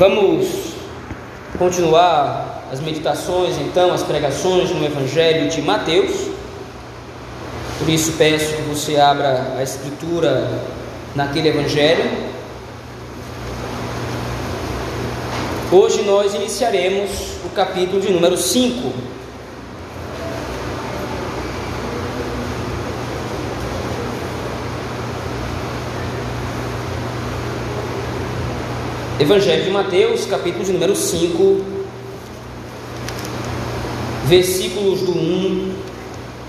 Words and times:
Vamos 0.00 0.46
continuar 1.58 2.70
as 2.72 2.80
meditações, 2.80 3.58
então, 3.58 3.92
as 3.92 4.02
pregações 4.02 4.70
no 4.70 4.82
Evangelho 4.82 5.50
de 5.50 5.60
Mateus. 5.60 6.28
Por 7.78 7.86
isso 7.86 8.12
peço 8.12 8.56
que 8.56 8.62
você 8.62 8.96
abra 8.96 9.56
a 9.58 9.62
Escritura 9.62 10.62
naquele 11.14 11.50
Evangelho. 11.50 12.02
Hoje 15.70 16.02
nós 16.04 16.32
iniciaremos 16.32 17.10
o 17.44 17.50
capítulo 17.50 18.00
de 18.00 18.10
número 18.10 18.38
5. 18.38 18.90
Evangelho 29.20 29.64
de 29.64 29.70
Mateus, 29.70 30.24
capítulo 30.24 30.64
de 30.64 30.72
número 30.72 30.96
5, 30.96 31.62
versículos 34.24 35.02
do 35.02 35.12
1 35.12 35.74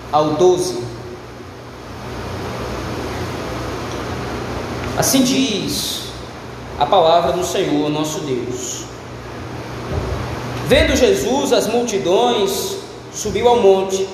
ao 0.10 0.36
12. 0.36 0.82
Assim 4.98 5.22
diz 5.22 6.04
a 6.80 6.86
palavra 6.86 7.34
do 7.34 7.44
Senhor 7.44 7.90
nosso 7.90 8.22
Deus. 8.22 8.86
Vendo 10.70 10.96
Jesus 10.96 11.52
as 11.52 11.68
multidões, 11.68 12.78
subiu 13.14 13.50
ao 13.50 13.60
monte, 13.60 14.08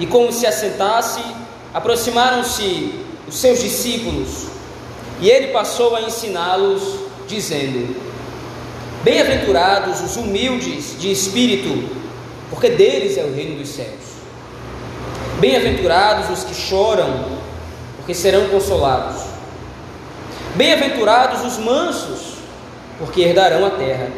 e 0.00 0.06
como 0.06 0.32
se 0.32 0.46
assentasse, 0.46 1.20
aproximaram-se 1.74 2.94
os 3.28 3.34
seus 3.34 3.60
discípulos, 3.60 4.46
e 5.20 5.28
ele 5.28 5.48
passou 5.48 5.94
a 5.94 6.00
ensiná-los 6.00 7.11
dizendo: 7.34 7.96
Bem-aventurados 9.02 10.00
os 10.00 10.16
humildes 10.16 10.96
de 10.98 11.10
espírito, 11.10 11.88
porque 12.50 12.68
deles 12.68 13.16
é 13.18 13.24
o 13.24 13.34
reino 13.34 13.58
dos 13.58 13.70
céus. 13.70 14.12
Bem-aventurados 15.40 16.30
os 16.30 16.44
que 16.44 16.54
choram, 16.54 17.24
porque 17.96 18.14
serão 18.14 18.46
consolados. 18.48 19.22
Bem-aventurados 20.54 21.44
os 21.44 21.58
mansos, 21.58 22.34
porque 22.98 23.22
herdarão 23.22 23.66
a 23.66 23.70
terra. 23.70 24.08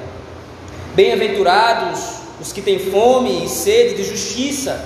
Bem-aventurados 0.94 2.00
os 2.40 2.52
que 2.52 2.60
têm 2.60 2.78
fome 2.78 3.44
e 3.44 3.48
sede 3.48 3.94
de 3.94 4.04
justiça, 4.04 4.84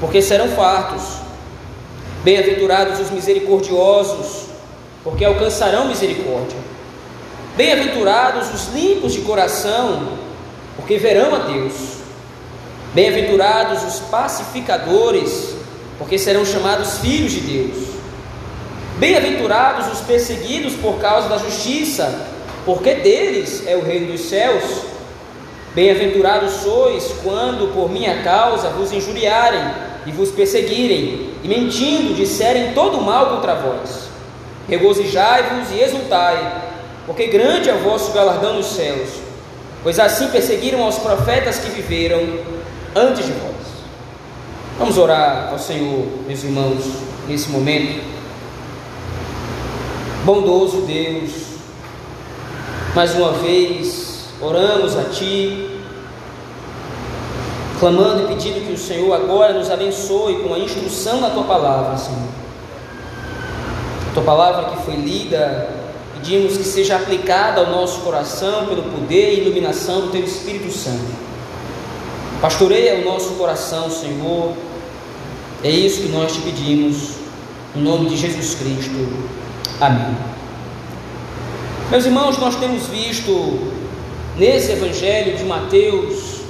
porque 0.00 0.20
serão 0.20 0.48
fartos. 0.48 1.02
Bem-aventurados 2.24 2.98
os 2.98 3.10
misericordiosos, 3.10 4.46
porque 5.04 5.24
alcançarão 5.24 5.86
misericórdia. 5.86 6.61
Bem-aventurados 7.54 8.48
os 8.54 8.74
limpos 8.74 9.12
de 9.12 9.20
coração, 9.20 10.14
porque 10.74 10.96
verão 10.96 11.34
a 11.34 11.38
Deus. 11.40 11.74
Bem-aventurados 12.94 13.82
os 13.82 14.00
pacificadores, 14.08 15.54
porque 15.98 16.18
serão 16.18 16.46
chamados 16.46 16.98
filhos 16.98 17.32
de 17.32 17.40
Deus. 17.40 17.88
Bem-aventurados 18.96 19.92
os 19.92 20.00
perseguidos 20.00 20.72
por 20.76 20.98
causa 20.98 21.28
da 21.28 21.36
justiça, 21.36 22.26
porque 22.64 22.94
deles 22.94 23.66
é 23.66 23.76
o 23.76 23.82
reino 23.82 24.12
dos 24.12 24.22
céus. 24.22 24.64
Bem-aventurados 25.74 26.52
sois 26.62 27.12
quando 27.22 27.74
por 27.74 27.90
minha 27.90 28.22
causa 28.22 28.70
vos 28.70 28.92
injuriarem 28.92 29.60
e 30.06 30.10
vos 30.10 30.30
perseguirem, 30.30 31.34
e 31.44 31.48
mentindo 31.48 32.14
disserem 32.14 32.72
todo 32.72 32.98
mal 33.02 33.26
contra 33.26 33.56
vós. 33.56 34.08
Regozijai-vos 34.68 35.70
e 35.70 35.80
exultai 35.80 36.71
porque 37.06 37.26
grande 37.26 37.68
é 37.68 37.74
o 37.74 37.78
vosso 37.78 38.12
galardão 38.12 38.54
nos 38.54 38.66
céus, 38.66 39.08
pois 39.82 39.98
assim 39.98 40.28
perseguiram 40.28 40.82
aos 40.82 40.98
profetas 40.98 41.58
que 41.58 41.70
viveram 41.70 42.20
antes 42.94 43.26
de 43.26 43.32
vós. 43.32 43.52
Vamos 44.78 44.98
orar 44.98 45.48
ao 45.50 45.58
Senhor, 45.58 46.06
meus 46.26 46.44
irmãos, 46.44 46.84
nesse 47.28 47.50
momento. 47.50 48.02
Bondoso 50.24 50.82
Deus, 50.82 51.32
mais 52.94 53.14
uma 53.14 53.32
vez 53.32 54.26
oramos 54.40 54.96
a 54.96 55.04
Ti, 55.04 55.80
clamando 57.80 58.24
e 58.24 58.26
pedindo 58.28 58.64
que 58.64 58.72
o 58.72 58.78
Senhor 58.78 59.12
agora 59.12 59.52
nos 59.52 59.68
abençoe 59.68 60.42
com 60.44 60.54
a 60.54 60.58
instrução 60.58 61.20
da 61.20 61.30
Tua 61.30 61.44
palavra, 61.44 61.96
Senhor. 61.96 62.28
A 64.10 64.14
Tua 64.14 64.22
palavra 64.22 64.70
que 64.70 64.84
foi 64.84 64.94
lida 64.94 65.81
Pedimos 66.22 66.56
que 66.56 66.62
seja 66.62 66.94
aplicada 66.94 67.60
ao 67.60 67.66
nosso 67.72 68.00
coração 68.02 68.66
pelo 68.66 68.84
poder 68.84 69.34
e 69.34 69.40
iluminação 69.40 70.02
do 70.02 70.12
Teu 70.12 70.22
Espírito 70.22 70.70
Santo. 70.70 71.04
Pastoreia 72.40 73.00
o 73.00 73.04
nosso 73.04 73.30
coração, 73.30 73.90
Senhor. 73.90 74.52
É 75.64 75.68
isso 75.68 76.02
que 76.02 76.08
nós 76.10 76.32
te 76.32 76.40
pedimos, 76.42 77.14
em 77.74 77.82
nome 77.82 78.08
de 78.08 78.16
Jesus 78.16 78.54
Cristo. 78.54 79.04
Amém. 79.80 80.16
Meus 81.90 82.06
irmãos, 82.06 82.38
nós 82.38 82.54
temos 82.54 82.86
visto 82.86 83.58
nesse 84.36 84.70
Evangelho 84.70 85.36
de 85.36 85.42
Mateus 85.42 86.42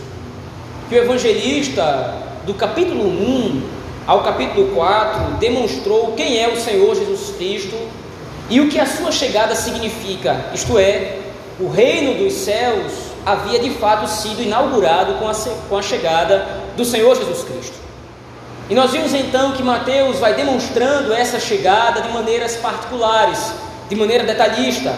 que 0.91 0.97
o 0.97 0.99
evangelista, 0.99 2.15
do 2.45 2.53
capítulo 2.53 3.05
1 3.05 3.63
ao 4.07 4.23
capítulo 4.23 4.75
4, 4.75 5.39
demonstrou 5.39 6.13
quem 6.13 6.39
é 6.39 6.49
o 6.49 6.61
Senhor 6.61 6.95
Jesus 6.95 7.35
Cristo 7.39 7.75
e 8.53 8.61
o 8.61 8.69
que 8.69 8.79
a 8.79 8.85
sua 8.85 9.11
chegada 9.11 9.55
significa, 9.55 10.45
isto 10.53 10.79
é, 10.79 11.17
o 11.59 11.71
reino 11.71 12.23
dos 12.23 12.35
céus 12.35 12.93
havia 13.25 13.59
de 13.59 13.71
fato 13.71 14.07
sido 14.07 14.43
inaugurado 14.43 15.15
com 15.15 15.27
a, 15.27 15.33
com 15.71 15.79
a 15.79 15.81
chegada 15.81 16.47
do 16.77 16.85
Senhor 16.85 17.17
Jesus 17.17 17.45
Cristo. 17.45 17.73
E 18.69 18.75
nós 18.75 18.91
vimos 18.91 19.15
então 19.15 19.53
que 19.53 19.63
Mateus 19.63 20.19
vai 20.19 20.35
demonstrando 20.35 21.15
essa 21.15 21.41
chegada 21.41 22.03
de 22.03 22.11
maneiras 22.11 22.55
particulares, 22.57 23.39
de 23.89 23.97
maneira 23.97 24.23
detalhista, 24.25 24.95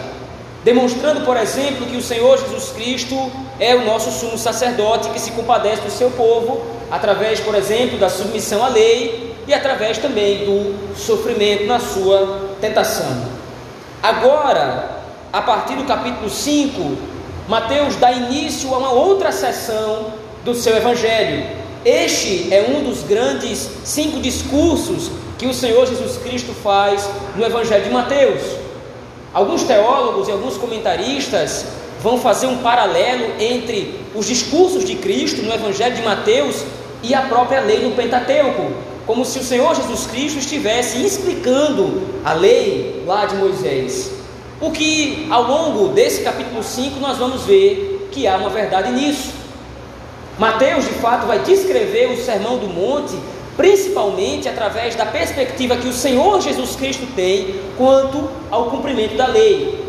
demonstrando, 0.65 1.21
por 1.21 1.36
exemplo, 1.36 1.86
que 1.86 1.97
o 1.97 2.03
Senhor 2.03 2.36
Jesus 2.36 2.71
Cristo 2.71 3.31
é 3.60 3.76
o 3.76 3.84
nosso 3.84 4.10
sumo 4.10 4.36
sacerdote 4.36 5.10
que 5.10 5.21
se 5.21 5.31
compadece 5.31 5.82
do 5.82 5.92
seu 5.92 6.10
povo, 6.10 6.60
através, 6.91 7.38
por 7.38 7.54
exemplo, 7.54 7.98
da 7.98 8.09
submissão 8.09 8.65
à 8.65 8.69
lei 8.69 9.32
e 9.47 9.54
através 9.54 9.97
também 9.98 10.44
do 10.44 10.97
sofrimento 10.97 11.66
na 11.66 11.78
sua 11.78 12.50
tentação. 12.60 13.34
Agora, 14.04 15.00
a 15.32 15.41
partir 15.41 15.76
do 15.76 15.84
capítulo 15.84 16.28
5, 16.28 16.94
Mateus 17.48 17.97
dá 17.97 18.12
início 18.12 18.75
a 18.75 18.76
uma 18.76 18.92
outra 18.92 19.32
sessão 19.32 20.12
do 20.44 20.54
seu 20.54 20.76
evangelho. 20.76 21.47
Este 21.87 22.53
é 22.53 22.69
um 22.69 22.84
dos 22.84 23.03
grandes 23.03 23.66
cinco 23.82 24.20
discursos 24.20 25.10
que 25.38 25.47
o 25.47 25.54
Senhor 25.54 25.87
Jesus 25.87 26.19
Cristo 26.19 26.53
faz 26.53 27.09
no 27.34 27.47
evangelho 27.47 27.82
de 27.82 27.91
Mateus. 27.91 28.42
Alguns 29.32 29.62
teólogos 29.62 30.28
e 30.28 30.32
alguns 30.32 30.59
comentaristas 30.59 31.65
vão 32.03 32.21
fazer 32.21 32.47
um 32.47 32.59
paralelo 32.59 33.41
entre 33.41 33.98
os 34.15 34.26
discursos 34.26 34.84
de 34.84 34.97
Cristo 34.97 35.41
no 35.41 35.50
evangelho 35.50 35.97
de 35.97 36.03
Mateus 36.03 36.62
e 37.03 37.15
a 37.15 37.22
própria 37.22 37.62
lei 37.62 37.82
no 37.82 37.92
Pentateuco 37.92 38.71
como 39.06 39.25
se 39.25 39.38
o 39.38 39.44
Senhor 39.44 39.75
Jesus 39.75 40.06
Cristo 40.06 40.38
estivesse 40.38 41.04
explicando 41.04 42.03
a 42.25 42.32
lei 42.32 43.03
lá 43.06 43.26
de 43.26 43.37
Moisés. 43.37 44.10
O 44.60 44.70
que 44.70 45.26
ao 45.31 45.42
longo 45.42 45.88
desse 45.88 46.22
capítulo 46.22 46.62
5 46.62 46.98
nós 47.00 47.19
vamos 47.19 47.42
ver 47.42 48.09
que 48.10 48.26
há 48.26 48.37
uma 48.37 48.48
verdade 48.48 48.92
nisso. 48.92 49.32
Mateus, 50.38 50.84
de 50.84 50.94
fato, 50.94 51.26
vai 51.26 51.41
descrever 51.41 52.10
o 52.10 52.16
Sermão 52.16 52.59
do 52.59 52.66
Monte, 52.66 53.15
principalmente 53.56 54.48
através 54.48 54.94
da 54.94 55.06
perspectiva 55.06 55.76
que 55.76 55.88
o 55.88 55.92
Senhor 55.92 56.41
Jesus 56.41 56.75
Cristo 56.75 57.06
tem 57.15 57.60
quanto 57.76 58.28
ao 58.50 58.71
cumprimento 58.71 59.16
da 59.16 59.26
lei. 59.26 59.84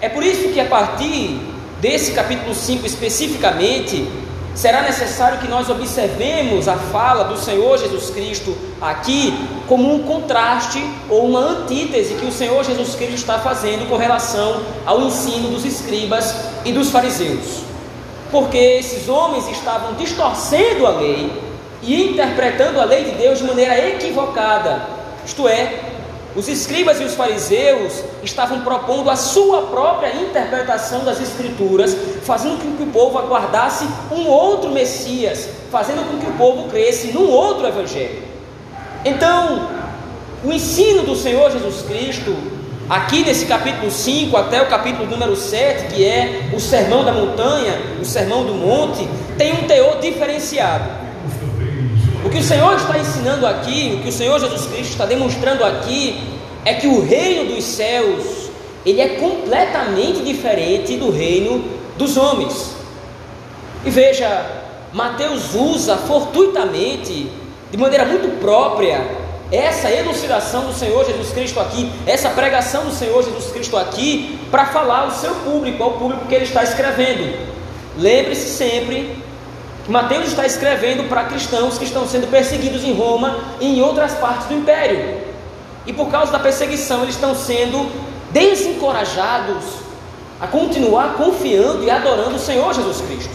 É 0.00 0.08
por 0.08 0.22
isso 0.22 0.48
que 0.48 0.60
a 0.60 0.66
partir 0.66 1.40
desse 1.80 2.12
capítulo 2.12 2.54
5 2.54 2.86
especificamente, 2.86 4.06
será 4.54 4.82
necessário 4.82 5.38
que 5.38 5.48
nós 5.48 5.68
observemos 5.68 6.68
a 6.68 6.76
fala 6.76 7.24
do 7.24 7.36
Senhor 7.36 7.78
Jesus 7.78 8.10
Cristo 8.10 8.56
aqui 8.80 9.32
como 9.68 9.94
um 9.94 10.02
contraste 10.02 10.84
ou 11.08 11.26
uma 11.26 11.40
antítese 11.40 12.14
que 12.14 12.26
o 12.26 12.32
Senhor 12.32 12.64
Jesus 12.64 12.94
Cristo 12.94 13.14
está 13.14 13.38
fazendo 13.38 13.88
com 13.88 13.96
relação 13.96 14.62
ao 14.84 15.02
ensino 15.02 15.50
dos 15.50 15.64
escribas 15.64 16.34
e 16.64 16.72
dos 16.72 16.90
fariseus. 16.90 17.62
Porque 18.30 18.58
esses 18.58 19.08
homens 19.08 19.48
estavam 19.48 19.94
distorcendo 19.94 20.86
a 20.86 20.90
lei 20.90 21.32
e 21.82 22.10
interpretando 22.10 22.80
a 22.80 22.84
lei 22.84 23.04
de 23.04 23.12
Deus 23.12 23.38
de 23.38 23.44
maneira 23.44 23.78
equivocada, 23.88 24.82
isto 25.24 25.48
é, 25.48 25.89
os 26.34 26.48
escribas 26.48 27.00
e 27.00 27.04
os 27.04 27.14
fariseus 27.14 28.04
estavam 28.22 28.60
propondo 28.60 29.10
a 29.10 29.16
sua 29.16 29.62
própria 29.62 30.14
interpretação 30.14 31.04
das 31.04 31.20
Escrituras, 31.20 31.96
fazendo 32.22 32.62
com 32.62 32.76
que 32.76 32.82
o 32.84 32.92
povo 32.92 33.18
aguardasse 33.18 33.84
um 34.12 34.28
outro 34.28 34.70
Messias, 34.70 35.48
fazendo 35.70 36.08
com 36.08 36.18
que 36.18 36.30
o 36.30 36.34
povo 36.34 36.68
cresce 36.68 37.08
num 37.08 37.28
outro 37.28 37.66
Evangelho. 37.66 38.22
Então, 39.04 39.68
o 40.44 40.52
ensino 40.52 41.02
do 41.02 41.16
Senhor 41.16 41.50
Jesus 41.50 41.82
Cristo 41.82 42.34
aqui 42.88 43.24
nesse 43.24 43.46
capítulo 43.46 43.90
5 43.90 44.36
até 44.36 44.62
o 44.62 44.66
capítulo 44.66 45.06
número 45.06 45.34
7, 45.34 45.94
que 45.94 46.04
é 46.04 46.50
o 46.52 46.60
sermão 46.60 47.04
da 47.04 47.12
montanha, 47.12 47.80
o 48.00 48.04
sermão 48.04 48.44
do 48.44 48.54
monte, 48.54 49.08
tem 49.36 49.52
um 49.52 49.66
teor 49.66 49.98
diferenciado. 50.00 51.09
O 52.24 52.28
que 52.28 52.38
o 52.38 52.42
Senhor 52.42 52.76
está 52.76 52.98
ensinando 52.98 53.46
aqui, 53.46 53.94
o 53.98 54.02
que 54.02 54.10
o 54.10 54.12
Senhor 54.12 54.38
Jesus 54.38 54.66
Cristo 54.66 54.92
está 54.92 55.06
demonstrando 55.06 55.64
aqui, 55.64 56.20
é 56.66 56.74
que 56.74 56.86
o 56.86 57.02
reino 57.02 57.54
dos 57.54 57.64
céus, 57.64 58.50
ele 58.84 59.00
é 59.00 59.08
completamente 59.16 60.22
diferente 60.22 60.96
do 60.98 61.10
reino 61.10 61.64
dos 61.96 62.18
homens. 62.18 62.74
E 63.86 63.90
veja, 63.90 64.44
Mateus 64.92 65.54
usa 65.54 65.96
fortuitamente, 65.96 67.30
de 67.70 67.78
maneira 67.78 68.04
muito 68.04 68.38
própria, 68.38 69.00
essa 69.50 69.90
elucidação 69.90 70.66
do 70.66 70.74
Senhor 70.74 71.04
Jesus 71.06 71.32
Cristo 71.32 71.58
aqui, 71.58 71.90
essa 72.06 72.28
pregação 72.28 72.84
do 72.84 72.92
Senhor 72.92 73.22
Jesus 73.24 73.50
Cristo 73.50 73.78
aqui, 73.78 74.38
para 74.50 74.66
falar 74.66 75.04
ao 75.04 75.10
seu 75.12 75.34
público, 75.36 75.82
ao 75.82 75.92
público 75.92 76.26
que 76.26 76.34
ele 76.34 76.44
está 76.44 76.62
escrevendo. 76.62 77.48
Lembre-se 77.96 78.50
sempre 78.50 79.16
Mateus 79.90 80.28
está 80.28 80.46
escrevendo 80.46 81.08
para 81.08 81.24
cristãos 81.24 81.76
que 81.76 81.84
estão 81.84 82.06
sendo 82.06 82.30
perseguidos 82.30 82.84
em 82.84 82.94
Roma 82.94 83.40
e 83.60 83.66
em 83.66 83.82
outras 83.82 84.14
partes 84.14 84.46
do 84.46 84.54
império. 84.54 85.20
E 85.84 85.92
por 85.92 86.08
causa 86.08 86.30
da 86.30 86.38
perseguição, 86.38 87.02
eles 87.02 87.16
estão 87.16 87.34
sendo 87.34 87.90
desencorajados 88.30 89.64
a 90.40 90.46
continuar 90.46 91.14
confiando 91.14 91.82
e 91.82 91.90
adorando 91.90 92.36
o 92.36 92.38
Senhor 92.38 92.72
Jesus 92.72 93.00
Cristo. 93.00 93.32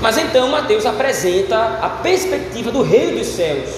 Mas 0.00 0.16
então 0.16 0.48
Mateus 0.48 0.86
apresenta 0.86 1.80
a 1.82 1.88
perspectiva 1.88 2.70
do 2.70 2.82
reino 2.82 3.18
dos 3.18 3.26
céus, 3.26 3.70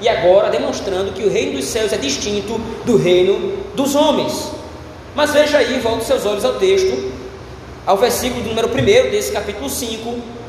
e 0.00 0.08
agora 0.08 0.48
demonstrando 0.48 1.12
que 1.12 1.22
o 1.22 1.30
reino 1.30 1.58
dos 1.58 1.66
céus 1.66 1.92
é 1.92 1.98
distinto 1.98 2.58
do 2.86 2.96
reino 2.96 3.58
dos 3.74 3.94
homens. 3.94 4.52
Mas 5.14 5.32
veja 5.32 5.58
aí, 5.58 5.78
volte 5.80 6.06
seus 6.06 6.24
olhos 6.24 6.46
ao 6.46 6.54
texto, 6.54 7.12
ao 7.84 7.98
versículo 7.98 8.42
número 8.42 8.68
1 8.68 9.10
desse 9.10 9.32
capítulo 9.32 9.68
5. 9.68 10.43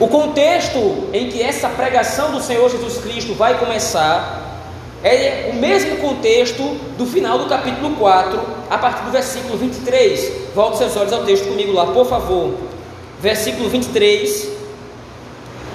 O 0.00 0.06
contexto 0.06 1.08
em 1.12 1.28
que 1.28 1.42
essa 1.42 1.68
pregação 1.68 2.30
do 2.30 2.40
Senhor 2.40 2.70
Jesus 2.70 2.98
Cristo 2.98 3.34
vai 3.34 3.58
começar 3.58 4.46
é 5.02 5.50
o 5.52 5.56
mesmo 5.56 5.96
contexto 5.96 6.62
do 6.96 7.04
final 7.04 7.38
do 7.38 7.46
capítulo 7.46 7.96
4, 7.96 8.40
a 8.70 8.78
partir 8.78 9.04
do 9.04 9.10
versículo 9.10 9.56
23. 9.56 10.32
Volte 10.54 10.78
seus 10.78 10.96
olhos 10.96 11.12
ao 11.12 11.24
texto 11.24 11.48
comigo 11.48 11.72
lá, 11.72 11.86
por 11.86 12.06
favor. 12.06 12.54
Versículo 13.20 13.68
23. 13.68 14.48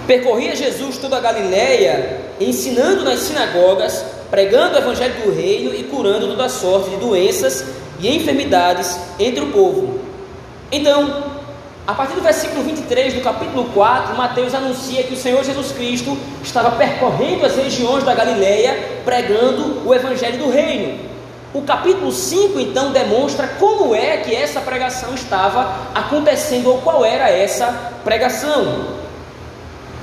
Percorria 0.07 0.55
Jesus 0.55 0.97
toda 0.97 1.17
a 1.17 1.21
Galiléia, 1.21 2.21
ensinando 2.39 3.03
nas 3.03 3.19
sinagogas, 3.19 4.05
pregando 4.29 4.75
o 4.75 4.79
evangelho 4.79 5.15
do 5.21 5.35
reino 5.35 5.75
e 5.75 5.83
curando 5.83 6.27
toda 6.27 6.47
sorte 6.47 6.91
de 6.91 6.97
doenças 6.97 7.65
e 7.99 8.15
enfermidades 8.15 8.97
entre 9.19 9.43
o 9.43 9.51
povo. 9.51 9.99
Então, 10.71 11.32
a 11.85 11.93
partir 11.93 12.15
do 12.15 12.21
versículo 12.21 12.63
23 12.63 13.15
do 13.15 13.19
capítulo 13.19 13.65
4, 13.73 14.15
Mateus 14.15 14.53
anuncia 14.53 15.03
que 15.03 15.15
o 15.15 15.17
Senhor 15.17 15.43
Jesus 15.43 15.73
Cristo 15.73 16.17
estava 16.41 16.71
percorrendo 16.77 17.45
as 17.45 17.57
regiões 17.57 18.05
da 18.05 18.15
Galiléia, 18.15 19.01
pregando 19.03 19.85
o 19.85 19.93
evangelho 19.93 20.37
do 20.37 20.49
reino. 20.49 20.97
O 21.53 21.61
capítulo 21.63 22.09
5 22.09 22.57
então 22.57 22.93
demonstra 22.93 23.49
como 23.59 23.93
é 23.93 24.15
que 24.17 24.33
essa 24.33 24.61
pregação 24.61 25.13
estava 25.13 25.75
acontecendo 25.93 26.69
ou 26.69 26.77
qual 26.79 27.03
era 27.03 27.29
essa 27.29 27.91
pregação. 28.01 28.85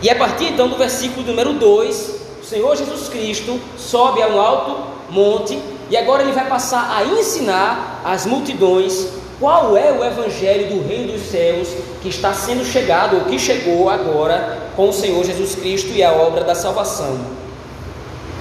E 0.03 0.11
a 0.11 0.17
partir 0.17 0.50
então 0.53 0.69
do 0.69 0.77
versículo 0.77 1.27
número 1.27 1.55
2, 1.55 2.21
o 2.43 2.44
Senhor 2.44 2.77
Jesus 2.77 3.09
Cristo 3.09 3.59
sobe 3.79 4.23
a 4.23 4.29
um 4.29 4.38
alto 4.38 4.85
monte 5.09 5.59
e 5.88 5.97
agora 5.97 6.23
ele 6.23 6.32
vai 6.32 6.47
passar 6.47 6.94
a 6.94 7.05
ensinar 7.05 8.03
as 8.05 8.27
multidões 8.27 9.19
qual 9.41 9.75
é 9.75 9.91
o 9.91 10.05
evangelho 10.05 10.69
do 10.69 10.87
reino 10.87 11.15
dos 11.15 11.23
céus 11.23 11.69
que 12.03 12.11
está 12.11 12.35
sendo 12.35 12.63
chegado 12.63 13.17
ou 13.17 13.25
que 13.25 13.39
chegou 13.39 13.89
agora 13.89 14.59
com 14.77 14.91
o 14.91 14.93
Senhor 14.93 15.25
Jesus 15.25 15.55
Cristo 15.55 15.89
e 15.89 16.03
a 16.03 16.13
obra 16.13 16.45
da 16.45 16.55
salvação. 16.55 17.19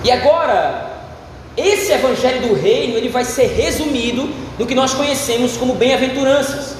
E 0.04 0.12
agora, 0.12 0.92
esse 1.56 1.94
evangelho 1.94 2.50
do 2.50 2.54
reino, 2.54 2.98
ele 2.98 3.08
vai 3.08 3.24
ser 3.24 3.48
resumido 3.48 4.30
no 4.58 4.68
que 4.68 4.76
nós 4.76 4.94
conhecemos 4.94 5.56
como 5.56 5.74
bem-aventuranças. 5.74 6.76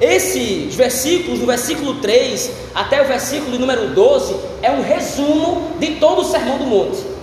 Esses 0.00 0.74
versículos, 0.74 1.38
do 1.38 1.46
versículo 1.46 1.96
3 1.96 2.50
até 2.74 3.02
o 3.02 3.04
versículo 3.04 3.58
número 3.58 3.88
12, 3.88 4.36
é 4.62 4.70
um 4.70 4.82
resumo 4.82 5.72
de 5.78 5.96
todo 5.96 6.22
o 6.22 6.24
Sermão 6.24 6.56
do 6.56 6.64
Monte. 6.64 7.13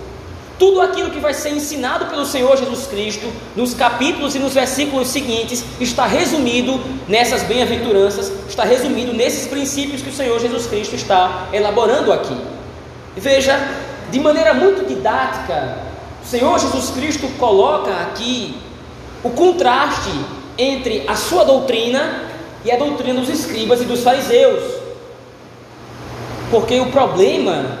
Tudo 0.62 0.80
aquilo 0.80 1.10
que 1.10 1.18
vai 1.18 1.34
ser 1.34 1.48
ensinado 1.48 2.06
pelo 2.06 2.24
Senhor 2.24 2.56
Jesus 2.56 2.86
Cristo 2.86 3.26
nos 3.56 3.74
capítulos 3.74 4.36
e 4.36 4.38
nos 4.38 4.54
versículos 4.54 5.08
seguintes 5.08 5.64
está 5.80 6.06
resumido 6.06 6.80
nessas 7.08 7.42
bem-aventuranças, 7.42 8.30
está 8.48 8.62
resumido 8.62 9.12
nesses 9.12 9.48
princípios 9.48 10.02
que 10.02 10.10
o 10.10 10.12
Senhor 10.12 10.38
Jesus 10.38 10.68
Cristo 10.68 10.94
está 10.94 11.48
elaborando 11.52 12.12
aqui. 12.12 12.36
Veja, 13.16 13.58
de 14.12 14.20
maneira 14.20 14.54
muito 14.54 14.86
didática, 14.86 15.78
o 16.22 16.28
Senhor 16.28 16.56
Jesus 16.60 16.90
Cristo 16.90 17.26
coloca 17.40 17.90
aqui 17.90 18.54
o 19.24 19.30
contraste 19.30 20.12
entre 20.56 21.02
a 21.08 21.16
sua 21.16 21.42
doutrina 21.42 22.22
e 22.64 22.70
a 22.70 22.76
doutrina 22.76 23.18
dos 23.18 23.30
escribas 23.30 23.82
e 23.82 23.84
dos 23.84 24.04
fariseus. 24.04 24.62
Porque 26.52 26.78
o 26.78 26.86
problema 26.92 27.80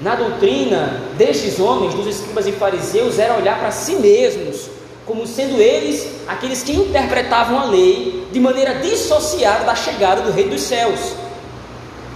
na 0.00 0.14
doutrina 0.14 1.02
destes 1.16 1.58
homens, 1.58 1.94
dos 1.94 2.06
escribas 2.06 2.46
e 2.46 2.52
fariseus, 2.52 3.18
era 3.18 3.36
olhar 3.36 3.58
para 3.58 3.70
si 3.70 3.96
mesmos, 3.96 4.68
como 5.04 5.26
sendo 5.26 5.60
eles 5.60 6.06
aqueles 6.26 6.62
que 6.62 6.72
interpretavam 6.72 7.58
a 7.58 7.64
lei 7.64 8.26
de 8.30 8.38
maneira 8.38 8.74
dissociada 8.74 9.64
da 9.64 9.74
chegada 9.74 10.22
do 10.22 10.30
Rei 10.30 10.48
dos 10.48 10.62
Céus. 10.62 11.14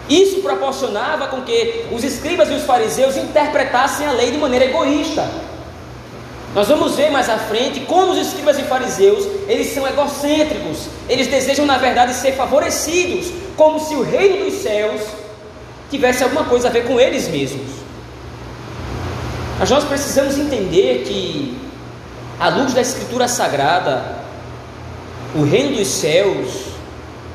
Isso 0.08 0.40
proporcionava 0.43 1.29
com 1.29 1.43
que 1.43 1.87
os 1.90 2.05
escribas 2.05 2.50
e 2.50 2.55
os 2.55 2.64
fariseus 2.64 3.17
interpretassem 3.17 4.06
a 4.06 4.12
lei 4.12 4.31
de 4.31 4.38
maneira 4.38 4.67
egoísta, 4.67 5.28
nós 6.55 6.69
vamos 6.69 6.96
ver 6.96 7.11
mais 7.11 7.31
à 7.31 7.38
frente 7.38 7.81
como 7.81 8.12
os 8.12 8.19
escribas 8.19 8.58
e 8.58 8.62
fariseus, 8.62 9.26
eles 9.49 9.73
são 9.73 9.88
egocêntricos, 9.88 10.87
eles 11.08 11.26
desejam 11.26 11.64
na 11.64 11.78
verdade 11.78 12.12
ser 12.12 12.32
favorecidos, 12.32 13.32
como 13.56 13.81
se 13.81 13.94
o 13.94 14.02
reino 14.02 14.44
dos 14.44 14.61
céus 14.61 15.00
tivesse 15.93 16.25
alguma 16.25 16.44
coisa 16.44 16.69
a 16.69 16.71
ver 16.71 16.87
com 16.87 16.99
eles 16.99 17.29
mesmos. 17.29 17.71
Mas 19.59 19.71
nós 19.71 19.85
precisamos 19.85 20.39
entender 20.39 21.05
que, 21.06 21.56
à 22.41 22.49
luz 22.49 22.73
da 22.73 22.81
Escritura 22.81 23.29
Sagrada, 23.29 24.17
o 25.35 25.44
reino 25.44 25.77
dos 25.77 25.89
céus 25.89 26.65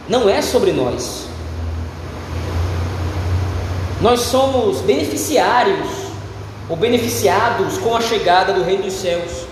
não 0.10 0.28
é 0.28 0.42
sobre 0.42 0.72
nós. 0.72 1.28
Nós 4.02 4.22
somos 4.22 4.82
beneficiários 4.82 5.88
ou 6.68 6.76
beneficiados 6.76 7.78
com 7.78 7.96
a 7.96 8.02
chegada 8.02 8.54
do 8.54 8.64
Reino 8.64 8.84
dos 8.84 8.94
Céus. 8.94 9.46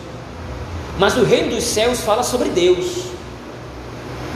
Mas 0.98 1.15
o 1.15 1.24
Reino 1.24 1.56
dos 1.56 1.63
Céus 1.63 2.01
fala 2.01 2.24
sobre 2.24 2.50
Deus. 2.50 3.06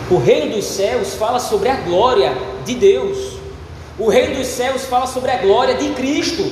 O 0.10 0.18
Reino 0.18 0.56
dos 0.56 0.66
Céus 0.66 1.14
fala 1.16 1.40
sobre 1.40 1.70
a 1.70 1.76
glória 1.76 2.36
de 2.66 2.76
Deus. 2.76 3.39
O 4.00 4.10
Reino 4.10 4.36
dos 4.36 4.48
Céus 4.48 4.86
fala 4.86 5.06
sobre 5.06 5.30
a 5.32 5.38
glória 5.38 5.76
de 5.76 5.90
Cristo, 5.90 6.44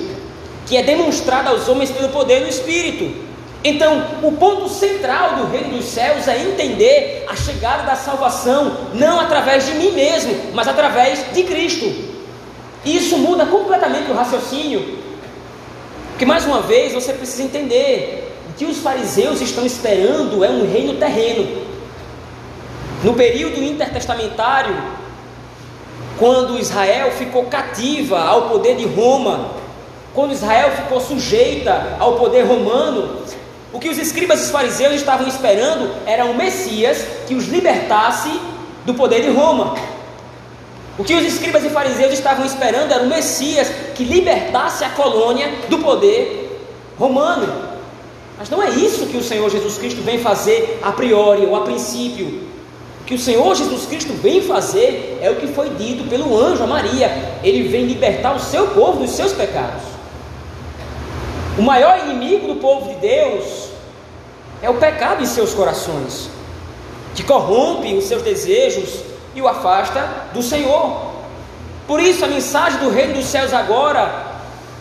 que 0.65 0.75
é 0.75 0.83
demonstrada 0.83 1.49
aos 1.49 1.67
homens 1.67 1.89
pelo 1.89 2.09
poder 2.09 2.41
do 2.41 2.49
Espírito. 2.49 3.25
Então, 3.63 4.05
o 4.21 4.33
ponto 4.33 4.69
central 4.69 5.37
do 5.37 5.47
Reino 5.47 5.77
dos 5.77 5.85
Céus 5.85 6.27
é 6.27 6.41
entender 6.43 7.25
a 7.27 7.35
chegada 7.35 7.83
da 7.83 7.95
salvação, 7.95 8.89
não 8.93 9.19
através 9.19 9.65
de 9.65 9.73
mim 9.73 9.91
mesmo, 9.91 10.51
mas 10.53 10.67
através 10.67 11.33
de 11.33 11.43
Cristo. 11.43 11.91
Isso 12.85 13.17
muda 13.17 13.45
completamente 13.45 14.11
o 14.11 14.13
raciocínio 14.13 14.97
porque 16.17 16.25
mais 16.25 16.47
uma 16.47 16.63
vez 16.63 16.93
você 16.93 17.13
precisa 17.13 17.43
entender: 17.43 18.35
que 18.57 18.65
os 18.65 18.79
fariseus 18.79 19.39
estão 19.39 19.63
esperando 19.63 20.43
é 20.43 20.49
um 20.49 20.67
reino 20.67 20.95
terreno. 20.95 21.67
No 23.03 23.13
período 23.13 23.63
intertestamentário, 23.63 24.75
quando 26.17 26.59
Israel 26.59 27.11
ficou 27.11 27.45
cativa 27.45 28.19
ao 28.19 28.49
poder 28.49 28.75
de 28.75 28.85
Roma, 28.85 29.51
quando 30.13 30.31
Israel 30.31 30.71
ficou 30.71 30.99
sujeita 30.99 31.95
ao 31.99 32.15
poder 32.15 32.43
romano, 32.43 33.21
o 33.71 33.79
que 33.79 33.89
os 33.89 33.97
escribas 33.97 34.39
e 34.39 34.43
os 34.45 34.49
fariseus 34.49 34.95
estavam 34.95 35.27
esperando 35.27 35.91
era 36.05 36.25
um 36.25 36.33
Messias 36.33 37.05
que 37.27 37.35
os 37.35 37.47
libertasse 37.47 38.31
do 38.85 38.93
poder 38.93 39.21
de 39.21 39.29
Roma. 39.29 39.75
O 40.97 41.03
que 41.03 41.13
os 41.13 41.23
escribas 41.23 41.63
e 41.63 41.69
fariseus 41.69 42.13
estavam 42.13 42.45
esperando 42.45 42.91
era 42.91 43.03
um 43.03 43.07
Messias 43.07 43.69
que 43.93 44.03
libertasse 44.03 44.83
a 44.83 44.89
colônia 44.89 45.47
do 45.69 45.77
poder 45.77 46.59
romano. 46.97 47.77
Mas 48.39 48.49
não 48.49 48.63
é 48.63 48.69
isso 48.69 49.05
que 49.05 49.17
o 49.17 49.23
Senhor 49.23 49.49
Jesus 49.49 49.77
Cristo 49.77 50.01
vem 50.01 50.17
fazer 50.17 50.79
a 50.81 50.91
priori 50.91 51.45
ou 51.45 51.55
a 51.55 51.61
princípio. 51.61 52.46
Que 53.07 53.15
o 53.15 53.19
Senhor 53.19 53.55
Jesus 53.55 53.85
Cristo 53.85 54.11
vem 54.15 54.41
fazer 54.41 55.19
é 55.21 55.31
o 55.31 55.37
que 55.37 55.47
foi 55.47 55.69
dito 55.69 56.09
pelo 56.09 56.37
anjo 56.37 56.61
a 56.61 56.67
Maria. 56.67 57.39
Ele 57.41 57.69
vem 57.69 57.85
libertar 57.85 58.35
o 58.35 58.39
seu 58.39 58.67
povo 58.67 58.99
dos 58.99 59.11
seus 59.11 59.31
pecados. 59.31 59.81
O 61.57 61.61
maior 61.61 61.99
inimigo 61.99 62.47
do 62.47 62.55
povo 62.55 62.89
de 62.89 62.95
Deus 62.95 63.69
é 64.61 64.69
o 64.69 64.73
pecado 64.73 65.23
em 65.23 65.25
seus 65.25 65.53
corações, 65.53 66.29
que 67.15 67.23
corrompe 67.23 67.95
os 67.95 68.03
seus 68.03 68.21
desejos 68.21 68.99
e 69.33 69.41
o 69.41 69.47
afasta 69.47 70.27
do 70.33 70.43
Senhor. 70.43 71.07
Por 71.87 72.01
isso, 72.01 72.25
a 72.25 72.27
mensagem 72.27 72.79
do 72.79 72.89
Reino 72.89 73.13
dos 73.13 73.25
Céus 73.25 73.53
agora, 73.53 74.26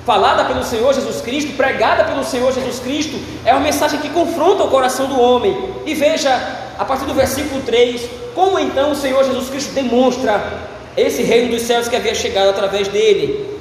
falada 0.06 0.44
pelo 0.44 0.62
Senhor 0.62 0.94
Jesus 0.94 1.20
Cristo, 1.20 1.54
pregada 1.56 2.04
pelo 2.04 2.22
Senhor 2.22 2.52
Jesus 2.52 2.78
Cristo, 2.78 3.18
é 3.44 3.52
uma 3.52 3.60
mensagem 3.60 3.98
que 3.98 4.08
confronta 4.08 4.62
o 4.62 4.68
coração 4.68 5.08
do 5.08 5.20
homem. 5.20 5.74
E 5.84 5.94
veja, 5.94 6.30
a 6.78 6.84
partir 6.84 7.06
do 7.06 7.12
versículo 7.12 7.60
3, 7.62 8.08
como 8.32 8.56
então 8.56 8.92
o 8.92 8.94
Senhor 8.94 9.24
Jesus 9.24 9.48
Cristo 9.50 9.74
demonstra 9.74 10.62
esse 10.96 11.22
reino 11.22 11.50
dos 11.50 11.62
céus 11.62 11.88
que 11.88 11.96
havia 11.96 12.14
chegado 12.14 12.50
através 12.50 12.86
dele, 12.86 13.58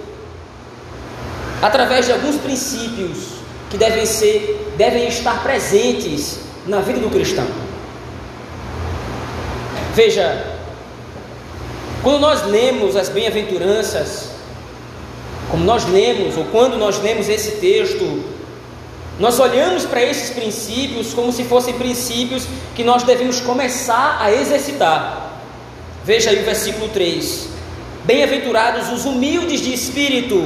através 1.63 2.05
de 2.05 2.11
alguns 2.11 2.35
princípios 2.37 3.39
que 3.71 3.77
devem 3.77 4.05
ser, 4.05 4.71
devem 4.77 5.07
estar 5.07 5.41
presentes 5.41 6.41
na 6.67 6.79
vida 6.79 6.99
do 6.99 7.09
cristão. 7.09 7.47
Veja, 9.95 10.45
quando 12.03 12.19
nós 12.19 12.43
lemos 12.45 12.95
as 12.95 13.09
bem-aventuranças, 13.09 14.34
como 15.49 15.63
nós 15.63 15.85
lemos, 15.85 16.37
ou 16.37 16.45
quando 16.45 16.77
nós 16.77 17.01
lemos 17.01 17.29
esse 17.29 17.51
texto, 17.57 18.23
nós 19.19 19.39
olhamos 19.39 19.85
para 19.85 20.03
esses 20.03 20.31
princípios 20.31 21.13
como 21.13 21.31
se 21.31 21.43
fossem 21.43 21.73
princípios 21.75 22.45
que 22.75 22.83
nós 22.83 23.03
devemos 23.03 23.39
começar 23.39 24.17
a 24.19 24.31
exercitar. 24.31 25.39
Veja 26.03 26.31
aí 26.31 26.41
o 26.41 26.45
versículo 26.45 26.89
3: 26.89 27.47
Bem-aventurados 28.03 28.91
os 28.91 29.05
humildes 29.05 29.61
de 29.61 29.73
espírito, 29.73 30.45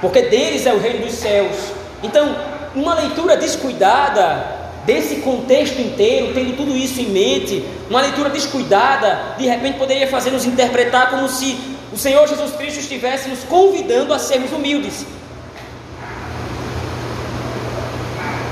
porque 0.00 0.22
deles 0.22 0.64
é 0.66 0.72
o 0.72 0.78
reino 0.78 1.04
dos 1.04 1.14
céus. 1.14 1.56
Então, 2.02 2.36
uma 2.74 2.94
leitura 2.94 3.36
descuidada 3.36 4.56
desse 4.84 5.16
contexto 5.16 5.80
inteiro, 5.80 6.32
tendo 6.32 6.56
tudo 6.56 6.76
isso 6.76 7.00
em 7.00 7.08
mente, 7.08 7.64
uma 7.90 8.00
leitura 8.00 8.30
descuidada, 8.30 9.34
de 9.36 9.44
repente 9.44 9.78
poderia 9.78 10.06
fazer 10.06 10.30
nos 10.30 10.44
interpretar 10.44 11.10
como 11.10 11.28
se 11.28 11.75
o 11.92 11.96
Senhor 11.96 12.26
Jesus 12.26 12.52
Cristo 12.56 12.80
estivesse 12.80 13.28
nos 13.28 13.44
convidando 13.44 14.12
a 14.12 14.18
sermos 14.18 14.52
humildes. 14.52 15.06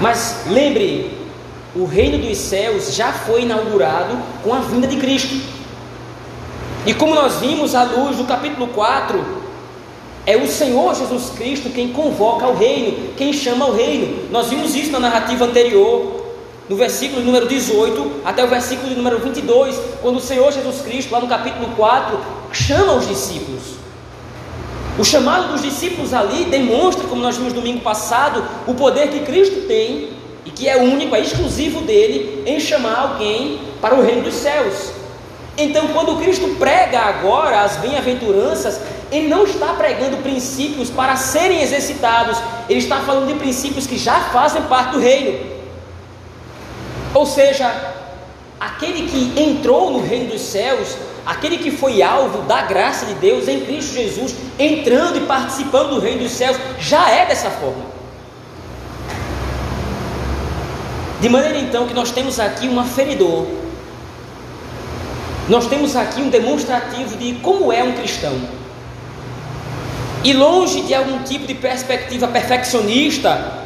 Mas 0.01 0.43
lembre, 0.47 1.19
o 1.75 1.85
reino 1.85 2.19
dos 2.19 2.39
céus 2.39 2.95
já 2.95 3.13
foi 3.13 3.43
inaugurado 3.43 4.17
com 4.43 4.53
a 4.55 4.61
vinda 4.61 4.87
de 4.87 4.97
Cristo. 4.97 5.35
E 6.87 6.93
como 6.93 7.15
nós 7.15 7.37
vimos 7.37 7.75
à 7.75 7.85
luz 7.85 8.17
do 8.17 8.25
capítulo 8.25 8.69
4, 8.69 9.45
é 10.27 10.37
o 10.37 10.47
Senhor 10.47 10.95
Jesus 10.95 11.31
Cristo 11.31 11.71
quem 11.71 11.89
convoca 11.93 12.47
ao 12.47 12.55
reino, 12.55 13.15
quem 13.17 13.33
chama 13.33 13.65
ao 13.65 13.75
reino. 13.75 14.29
Nós 14.31 14.49
vimos 14.49 14.75
isso 14.75 14.93
na 14.93 15.01
narrativa 15.01 15.45
anterior, 15.45 16.25
no 16.69 16.77
versículo 16.77 17.23
número 17.23 17.47
18 17.47 18.23
até 18.25 18.45
o 18.45 18.49
versículo 18.49 18.95
número 18.95 19.19
22, 19.19 19.79
quando 20.01 20.17
o 20.17 20.21
Senhor 20.21 20.51
Jesus 20.53 20.81
Cristo, 20.83 21.13
lá 21.13 21.21
no 21.21 21.27
capítulo 21.27 21.69
4, 21.77 22.19
chama 22.55 22.95
os 22.95 23.09
discípulos. 23.09 23.75
O 24.99 25.05
chamado 25.05 25.53
dos 25.53 25.63
discípulos 25.63 26.15
ali 26.15 26.45
demonstra, 26.45 27.09
como 27.09 27.21
nós 27.21 27.37
vimos 27.37 27.53
domingo 27.53 27.81
passado, 27.81 28.45
o 28.67 28.75
poder 28.75 29.09
que 29.09 29.21
Cristo 29.21 29.67
tem 29.67 30.11
e 30.45 30.51
que 30.51 30.69
é 30.69 30.77
único, 30.77 31.17
é 31.17 31.21
exclusivo 31.21 31.81
dele 31.81 32.45
em 32.47 32.61
chamar 32.61 32.99
alguém 32.99 33.59
para 33.81 33.95
o 33.95 34.03
reino 34.03 34.23
dos 34.23 34.35
céus. 34.35 34.93
Então, 35.57 35.89
quando 35.89 36.21
Cristo 36.21 36.57
prega 36.59 37.01
agora 37.01 37.63
as 37.63 37.77
bem-aventuranças, 37.77 38.81
ele 39.11 39.29
não 39.29 39.45
está 39.45 39.69
pregando 39.75 40.17
princípios 40.19 40.91
para 40.91 41.17
serem 41.17 41.63
exercitados, 41.63 42.39
ele 42.69 42.81
está 42.81 43.01
falando 43.01 43.29
de 43.29 43.35
princípios 43.35 43.87
que 43.87 43.97
já 43.97 44.21
fazem 44.33 44.63
parte 44.63 44.93
do 44.93 44.99
reino. 44.99 45.39
Ou 47.13 47.25
seja, 47.25 47.73
aquele 48.59 49.09
que 49.09 49.41
entrou 49.41 49.93
no 49.93 50.01
reino 50.01 50.33
dos 50.33 50.41
céus, 50.41 50.97
aquele 51.25 51.59
que 51.59 51.71
foi 51.71 52.03
alvo 52.03 52.43
da 52.43 52.63
graça 52.63 53.07
de 53.07 53.15
Deus 53.15 53.49
em 53.49 53.61
Cristo 53.61 53.95
Jesus, 53.95 54.35
entrando 54.59 55.19
e 55.19 55.27
participando 55.27 55.91
do 55.91 56.01
reino 56.01 56.23
dos 56.23 56.33
céus, 56.33 56.57
já 56.79 57.11
é 57.11 57.27
dessa 57.27 57.51
forma. 57.51 57.95
De 61.21 61.29
maneira 61.29 61.59
então 61.59 61.87
que 61.87 61.95
nós 61.95 62.11
temos 62.11 62.39
aqui 62.39 62.69
um 62.69 62.79
aferidor 62.79 63.47
nós 65.49 65.67
temos 65.67 65.95
aqui 65.95 66.23
um 66.23 66.31
demonstrativo 66.31 67.17
de 67.17 67.35
como 67.35 67.71
é 67.71 67.83
um 67.83 67.93
cristão. 67.93 68.35
E 70.23 70.33
longe 70.33 70.81
de 70.83 70.95
algum 70.95 71.23
tipo 71.23 71.47
de 71.47 71.55
perspectiva 71.55 72.27
perfeccionista, 72.27 73.59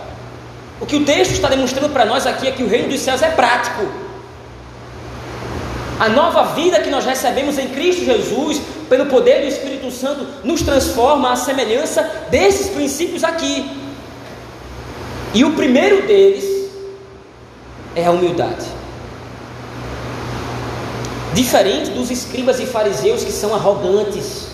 o 0.80 0.86
que 0.86 0.96
o 0.96 1.04
texto 1.04 1.32
está 1.32 1.48
demonstrando 1.48 1.88
para 1.90 2.04
nós 2.04 2.26
aqui 2.26 2.48
é 2.48 2.50
que 2.50 2.64
o 2.64 2.68
reino 2.68 2.88
dos 2.88 3.00
céus 3.00 3.22
é 3.22 3.30
prático. 3.30 3.86
A 5.99 6.09
nova 6.09 6.55
vida 6.55 6.81
que 6.81 6.90
nós 6.90 7.05
recebemos 7.05 7.59
em 7.59 7.69
Cristo 7.69 8.05
Jesus, 8.05 8.61
pelo 8.88 9.07
poder 9.07 9.43
do 9.43 9.49
Espírito 9.49 9.90
Santo, 9.90 10.26
nos 10.45 10.62
transforma 10.62 11.33
à 11.33 11.37
semelhança 11.37 12.02
desses 12.31 12.69
princípios 12.69 13.25
aqui. 13.25 13.69
E 15.35 15.45
o 15.45 15.55
primeiro 15.55 16.07
deles 16.07 16.45
é 17.97 18.07
a 18.07 18.12
humildade. 18.12 18.64
Diferente 21.35 21.90
dos 21.90 22.11
escribas 22.11 22.61
e 22.61 22.67
fariseus 22.67 23.25
que 23.25 23.33
são 23.33 23.55
arrogantes. 23.55 24.49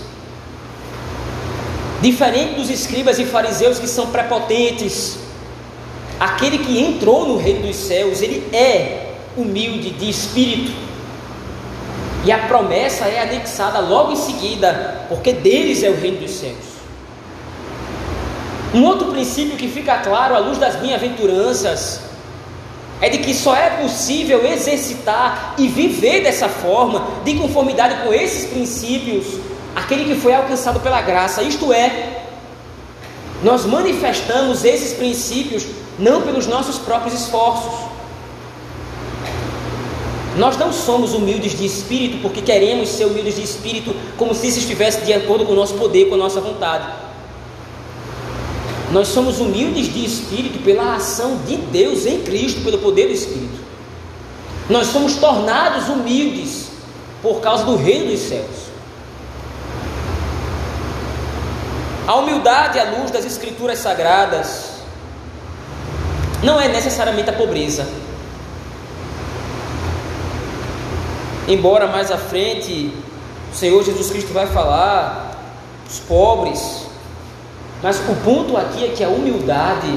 Diferente 2.00 2.54
dos 2.54 2.70
escribas 2.70 3.18
e 3.18 3.24
fariseus 3.24 3.78
que 3.78 3.86
são 3.86 4.06
prepotentes. 4.08 5.18
Aquele 6.18 6.58
que 6.58 6.78
entrou 6.78 7.26
no 7.26 7.36
reino 7.36 7.66
dos 7.66 7.76
céus, 7.76 8.22
ele 8.22 8.46
é 8.54 9.14
humilde 9.36 9.90
de 9.90 10.08
espírito. 10.08 10.72
E 12.24 12.32
a 12.32 12.38
promessa 12.38 13.04
é 13.04 13.20
anexada 13.20 13.80
logo 13.80 14.12
em 14.12 14.16
seguida, 14.16 15.06
porque 15.08 15.32
deles 15.32 15.82
é 15.82 15.90
o 15.90 16.00
reino 16.00 16.18
dos 16.18 16.30
céus. 16.30 16.74
Um 18.74 18.84
outro 18.84 19.12
princípio 19.12 19.56
que 19.56 19.68
fica 19.68 19.98
claro 19.98 20.34
à 20.34 20.38
luz 20.38 20.58
das 20.58 20.76
bem-aventuranças 20.76 22.00
é 23.00 23.08
de 23.08 23.18
que 23.18 23.34
só 23.34 23.54
é 23.54 23.70
possível 23.82 24.46
exercitar 24.46 25.54
e 25.58 25.68
viver 25.68 26.22
dessa 26.22 26.48
forma, 26.48 27.06
de 27.24 27.34
conformidade 27.34 28.02
com 28.02 28.12
esses 28.12 28.50
princípios, 28.50 29.26
aquele 29.76 30.04
que 30.04 30.20
foi 30.20 30.34
alcançado 30.34 30.80
pela 30.80 31.02
graça, 31.02 31.42
isto 31.42 31.72
é, 31.72 32.22
nós 33.42 33.66
manifestamos 33.66 34.64
esses 34.64 34.94
princípios 34.94 35.66
não 35.98 36.22
pelos 36.22 36.46
nossos 36.46 36.78
próprios 36.78 37.14
esforços. 37.14 37.93
Nós 40.36 40.56
não 40.56 40.72
somos 40.72 41.12
humildes 41.12 41.56
de 41.56 41.64
espírito 41.64 42.18
porque 42.20 42.42
queremos 42.42 42.88
ser 42.88 43.04
humildes 43.06 43.36
de 43.36 43.42
espírito, 43.42 43.94
como 44.16 44.34
se 44.34 44.48
isso 44.48 44.58
estivesse 44.58 45.04
de 45.04 45.12
acordo 45.12 45.44
com 45.44 45.52
o 45.52 45.56
nosso 45.56 45.74
poder, 45.74 46.08
com 46.08 46.14
a 46.14 46.18
nossa 46.18 46.40
vontade. 46.40 46.86
Nós 48.90 49.08
somos 49.08 49.40
humildes 49.40 49.92
de 49.92 50.04
espírito 50.04 50.62
pela 50.62 50.94
ação 50.94 51.38
de 51.46 51.56
Deus 51.56 52.06
em 52.06 52.20
Cristo, 52.20 52.62
pelo 52.62 52.78
poder 52.78 53.08
do 53.08 53.12
Espírito. 53.12 53.64
Nós 54.68 54.86
somos 54.86 55.16
tornados 55.16 55.88
humildes 55.88 56.68
por 57.20 57.40
causa 57.40 57.64
do 57.64 57.76
reino 57.76 58.10
dos 58.10 58.20
céus. 58.20 58.64
A 62.06 62.16
humildade 62.16 62.78
à 62.78 62.84
luz 62.90 63.10
das 63.10 63.24
Escrituras 63.24 63.78
sagradas 63.78 64.74
não 66.42 66.60
é 66.60 66.68
necessariamente 66.68 67.30
a 67.30 67.32
pobreza. 67.32 67.88
Embora 71.46 71.86
mais 71.86 72.10
à 72.10 72.18
frente 72.18 72.92
o 73.52 73.54
Senhor 73.54 73.82
Jesus 73.84 74.10
Cristo 74.10 74.32
vai 74.32 74.46
falar, 74.46 75.36
os 75.88 76.00
pobres 76.00 76.84
mas 77.84 77.98
o 78.08 78.14
ponto 78.24 78.56
aqui 78.56 78.82
é 78.82 78.88
que 78.88 79.04
a 79.04 79.08
humildade 79.10 79.92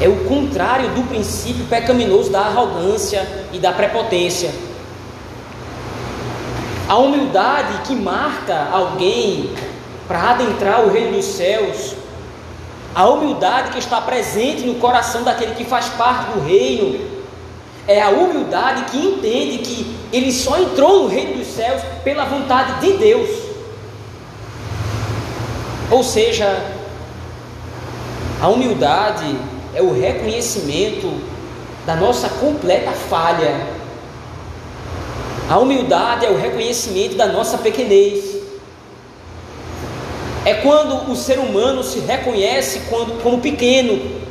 é 0.00 0.08
o 0.08 0.24
contrário 0.24 0.88
do 0.94 1.02
princípio 1.06 1.66
pecaminoso 1.66 2.30
da 2.30 2.40
arrogância 2.40 3.28
e 3.52 3.58
da 3.58 3.72
prepotência. 3.72 4.50
A 6.88 6.96
humildade 6.96 7.82
que 7.86 7.94
marca 7.94 8.68
alguém 8.72 9.50
para 10.08 10.30
adentrar 10.30 10.80
o 10.86 10.90
reino 10.90 11.12
dos 11.12 11.26
céus, 11.26 11.94
a 12.94 13.06
humildade 13.06 13.72
que 13.72 13.78
está 13.78 14.00
presente 14.00 14.62
no 14.62 14.76
coração 14.76 15.24
daquele 15.24 15.54
que 15.54 15.66
faz 15.66 15.90
parte 15.90 16.32
do 16.32 16.42
reino, 16.42 16.98
é 17.86 18.00
a 18.00 18.08
humildade 18.08 18.84
que 18.90 18.98
entende 18.98 19.58
que 19.58 19.96
ele 20.12 20.32
só 20.32 20.58
entrou 20.58 21.02
no 21.02 21.08
reino 21.08 21.38
dos 21.38 21.48
céus 21.48 21.82
pela 22.02 22.24
vontade 22.24 22.80
de 22.80 22.96
Deus. 22.96 23.30
Ou 25.90 26.02
seja, 26.02 26.64
a 28.40 28.48
humildade 28.48 29.36
é 29.74 29.82
o 29.82 29.92
reconhecimento 29.92 31.12
da 31.84 31.94
nossa 31.94 32.28
completa 32.28 32.92
falha. 32.92 33.66
A 35.48 35.58
humildade 35.58 36.24
é 36.24 36.30
o 36.30 36.38
reconhecimento 36.38 37.16
da 37.16 37.26
nossa 37.26 37.58
pequenez. 37.58 38.34
É 40.46 40.54
quando 40.54 41.10
o 41.10 41.16
ser 41.16 41.38
humano 41.38 41.82
se 41.82 42.00
reconhece 42.00 42.82
quando, 42.88 43.22
como 43.22 43.40
pequeno. 43.40 44.24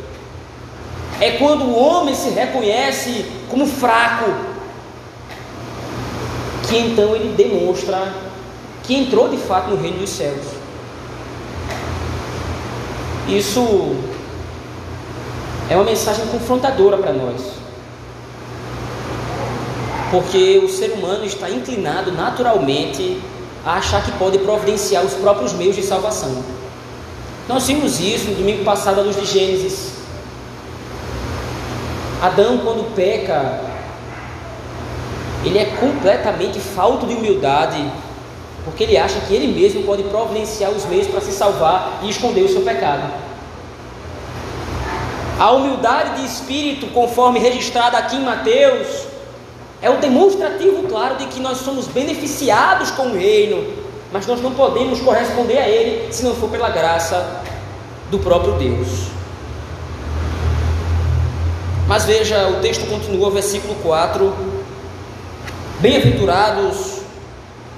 é 1.19 1.31
quando 1.31 1.63
o 1.65 1.77
homem 1.77 2.15
se 2.15 2.29
reconhece 2.29 3.25
como 3.53 3.67
fraco, 3.67 4.31
que 6.67 6.75
então 6.75 7.15
ele 7.15 7.35
demonstra 7.35 8.11
que 8.81 8.95
entrou 8.95 9.29
de 9.29 9.37
fato 9.37 9.69
no 9.69 9.79
reino 9.79 9.99
dos 9.99 10.09
céus. 10.09 10.43
Isso 13.29 13.95
é 15.69 15.75
uma 15.75 15.83
mensagem 15.83 16.25
confrontadora 16.25 16.97
para 16.97 17.13
nós. 17.13 17.41
Porque 20.09 20.59
o 20.63 20.67
ser 20.67 20.93
humano 20.93 21.23
está 21.23 21.47
inclinado 21.47 22.11
naturalmente 22.11 23.21
a 23.63 23.75
achar 23.75 24.03
que 24.03 24.11
pode 24.13 24.39
providenciar 24.39 25.05
os 25.05 25.13
próprios 25.13 25.53
meios 25.53 25.75
de 25.75 25.83
salvação. 25.83 26.43
Nós 27.47 27.67
vimos 27.67 27.99
isso 27.99 28.29
no 28.29 28.35
domingo 28.35 28.63
passado 28.63 28.99
à 28.99 29.03
luz 29.03 29.15
de 29.15 29.27
Gênesis. 29.27 29.92
Adão, 32.23 32.59
quando 32.59 32.95
peca, 32.95 33.59
ele 35.43 35.59
é 35.59 35.65
completamente 35.65 36.57
falto 36.57 37.05
de 37.05 37.15
humildade, 37.15 37.85
porque 38.63 38.85
ele 38.85 38.95
acha 38.95 39.19
que 39.27 39.33
ele 39.33 39.47
mesmo 39.47 39.83
pode 39.83 40.03
providenciar 40.03 40.71
os 40.71 40.85
meios 40.85 41.07
para 41.07 41.19
se 41.19 41.33
salvar 41.33 41.99
e 42.01 42.09
esconder 42.09 42.43
o 42.43 42.47
seu 42.47 42.61
pecado. 42.61 43.11
A 45.37 45.51
humildade 45.51 46.21
de 46.21 46.25
espírito, 46.25 46.87
conforme 46.93 47.39
registrada 47.39 47.97
aqui 47.97 48.15
em 48.15 48.23
Mateus, 48.23 49.05
é 49.81 49.89
o 49.89 49.97
demonstrativo 49.97 50.87
claro 50.87 51.17
de 51.17 51.25
que 51.25 51.41
nós 51.41 51.57
somos 51.57 51.87
beneficiados 51.87 52.89
com 52.91 53.07
o 53.07 53.17
reino, 53.17 53.67
mas 54.13 54.25
nós 54.25 54.41
não 54.41 54.53
podemos 54.53 55.01
corresponder 55.01 55.57
a 55.57 55.67
ele 55.67 56.13
se 56.13 56.23
não 56.23 56.33
for 56.33 56.49
pela 56.49 56.69
graça 56.69 57.41
do 58.09 58.17
próprio 58.17 58.53
Deus. 58.53 59.12
Mas 61.93 62.05
veja, 62.05 62.47
o 62.47 62.55
texto 62.59 62.87
continua, 62.87 63.29
versículo 63.29 63.75
4: 63.83 64.33
Bem-aventurados 65.79 67.01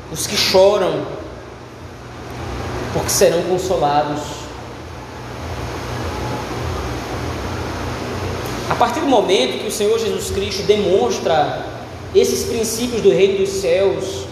os 0.09 0.25
que 0.25 0.37
choram, 0.37 1.05
porque 2.93 3.09
serão 3.09 3.41
consolados. 3.41 4.21
A 8.69 8.75
partir 8.75 9.01
do 9.01 9.07
momento 9.07 9.59
que 9.59 9.67
o 9.67 9.71
Senhor 9.71 9.99
Jesus 9.99 10.31
Cristo 10.31 10.63
demonstra 10.63 11.65
esses 12.15 12.45
princípios 12.45 13.01
do 13.01 13.09
reino 13.09 13.39
dos 13.39 13.49
céus, 13.49 14.27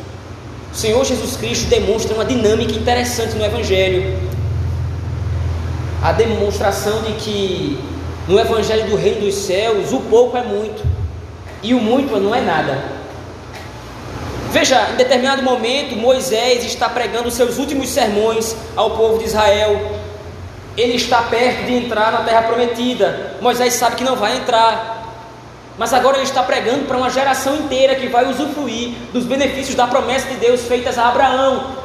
o 0.71 0.75
Senhor 0.77 1.03
Jesus 1.03 1.35
Cristo 1.35 1.67
demonstra 1.67 2.15
uma 2.15 2.23
dinâmica 2.23 2.71
interessante 2.71 3.35
no 3.35 3.43
Evangelho. 3.43 4.17
A 6.01 6.13
demonstração 6.13 7.01
de 7.01 7.11
que 7.15 7.92
no 8.27 8.39
Evangelho 8.39 8.89
do 8.89 8.95
reino 8.95 9.21
dos 9.21 9.35
céus 9.35 9.91
o 9.91 9.99
pouco 10.01 10.37
é 10.37 10.43
muito 10.43 10.83
e 11.61 11.73
o 11.73 11.79
muito 11.79 12.17
não 12.19 12.35
é 12.35 12.41
nada. 12.41 13.03
Veja, 14.51 14.89
em 14.91 14.95
determinado 14.97 15.41
momento, 15.41 15.95
Moisés 15.95 16.63
está 16.63 16.87
pregando 16.87 17.31
seus 17.31 17.57
últimos 17.57 17.89
sermões 17.89 18.55
ao 18.75 18.91
povo 18.91 19.17
de 19.17 19.25
Israel. 19.25 19.99
Ele 20.77 20.95
está 20.95 21.23
perto 21.23 21.65
de 21.65 21.73
entrar 21.73 22.11
na 22.11 22.19
terra 22.19 22.43
prometida. 22.43 23.37
Moisés 23.41 23.73
sabe 23.73 23.95
que 23.95 24.03
não 24.03 24.15
vai 24.15 24.37
entrar. 24.37 25.11
Mas 25.77 25.91
agora 25.91 26.17
ele 26.17 26.25
está 26.25 26.43
pregando 26.43 26.85
para 26.85 26.97
uma 26.97 27.09
geração 27.09 27.55
inteira 27.55 27.95
que 27.95 28.07
vai 28.07 28.29
usufruir 28.29 28.91
dos 29.11 29.25
benefícios 29.25 29.75
da 29.75 29.87
promessa 29.87 30.27
de 30.27 30.35
Deus 30.35 30.61
feitas 30.67 30.99
a 30.99 31.07
Abraão. 31.07 31.82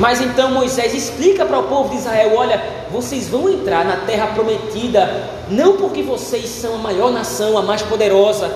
Mas 0.00 0.18
então 0.22 0.50
Moisés 0.50 0.94
explica 0.94 1.44
para 1.44 1.58
o 1.58 1.64
povo 1.64 1.90
de 1.90 1.96
Israel: 1.96 2.32
olha, 2.34 2.60
vocês 2.90 3.28
vão 3.28 3.50
entrar 3.50 3.84
na 3.84 3.98
terra 3.98 4.28
prometida, 4.28 5.28
não 5.50 5.76
porque 5.76 6.02
vocês 6.02 6.46
são 6.46 6.76
a 6.76 6.78
maior 6.78 7.12
nação, 7.12 7.58
a 7.58 7.62
mais 7.62 7.82
poderosa, 7.82 8.50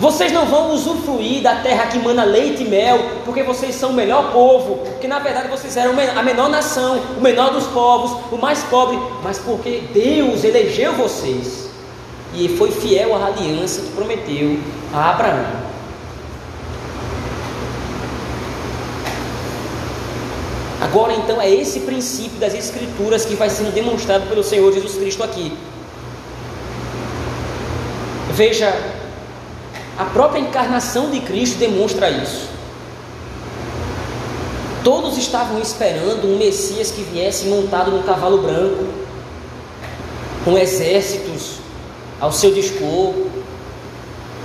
vocês 0.00 0.32
não 0.32 0.46
vão 0.46 0.72
usufruir 0.72 1.42
da 1.42 1.56
terra 1.56 1.86
que 1.86 1.98
mana 2.00 2.24
leite 2.24 2.64
e 2.64 2.68
mel, 2.68 2.98
porque 3.24 3.44
vocês 3.44 3.76
são 3.76 3.90
o 3.90 3.92
melhor 3.92 4.32
povo, 4.32 4.78
porque 4.78 5.06
na 5.06 5.20
verdade 5.20 5.46
vocês 5.46 5.76
eram 5.76 5.92
a 6.16 6.22
menor 6.24 6.48
nação, 6.48 7.00
o 7.16 7.20
menor 7.20 7.52
dos 7.52 7.68
povos, 7.68 8.10
o 8.32 8.36
mais 8.36 8.64
pobre, 8.64 8.98
mas 9.22 9.38
porque 9.38 9.84
Deus 9.94 10.42
elegeu 10.42 10.92
vocês 10.94 11.70
e 12.34 12.48
foi 12.48 12.72
fiel 12.72 13.14
à 13.14 13.26
aliança 13.26 13.82
que 13.82 13.92
prometeu 13.92 14.58
a 14.92 15.10
Abraão. 15.10 15.69
Agora 20.80 21.12
então 21.12 21.40
é 21.40 21.50
esse 21.50 21.80
princípio 21.80 22.38
das 22.38 22.54
Escrituras 22.54 23.24
que 23.24 23.34
vai 23.34 23.50
sendo 23.50 23.72
demonstrado 23.72 24.26
pelo 24.28 24.42
Senhor 24.42 24.72
Jesus 24.72 24.94
Cristo 24.94 25.22
aqui. 25.22 25.56
Veja 28.32 28.72
a 29.98 30.04
própria 30.06 30.40
encarnação 30.40 31.10
de 31.10 31.20
Cristo 31.20 31.58
demonstra 31.58 32.10
isso. 32.10 32.48
Todos 34.82 35.18
estavam 35.18 35.60
esperando 35.60 36.26
um 36.26 36.38
Messias 36.38 36.90
que 36.90 37.02
viesse 37.02 37.48
montado 37.48 37.90
num 37.90 38.02
cavalo 38.02 38.38
branco, 38.38 38.86
com 40.42 40.56
exércitos 40.56 41.56
ao 42.18 42.32
seu 42.32 42.50
dispor, 42.54 43.14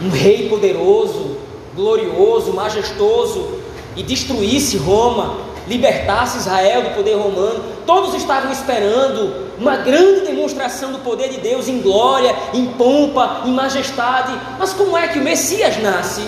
um 0.02 0.10
rei 0.10 0.50
poderoso, 0.50 1.38
glorioso, 1.74 2.52
majestoso, 2.52 3.60
e 3.96 4.04
destruísse 4.04 4.76
Roma, 4.76 5.38
libertasse 5.68 6.38
Israel 6.38 6.84
do 6.84 6.90
poder 6.92 7.16
romano. 7.16 7.64
Todos 7.86 8.14
estavam 8.14 8.52
esperando 8.52 9.46
uma 9.58 9.78
grande 9.78 10.22
demonstração 10.22 10.92
do 10.92 11.00
poder 11.00 11.30
de 11.30 11.38
Deus 11.38 11.68
em 11.68 11.82
glória, 11.82 12.36
em 12.54 12.66
pompa, 12.68 13.42
em 13.46 13.52
majestade. 13.52 14.34
Mas 14.60 14.74
como 14.74 14.98
é 14.98 15.08
que 15.08 15.20
o 15.20 15.24
Messias 15.24 15.82
nasce? 15.82 16.28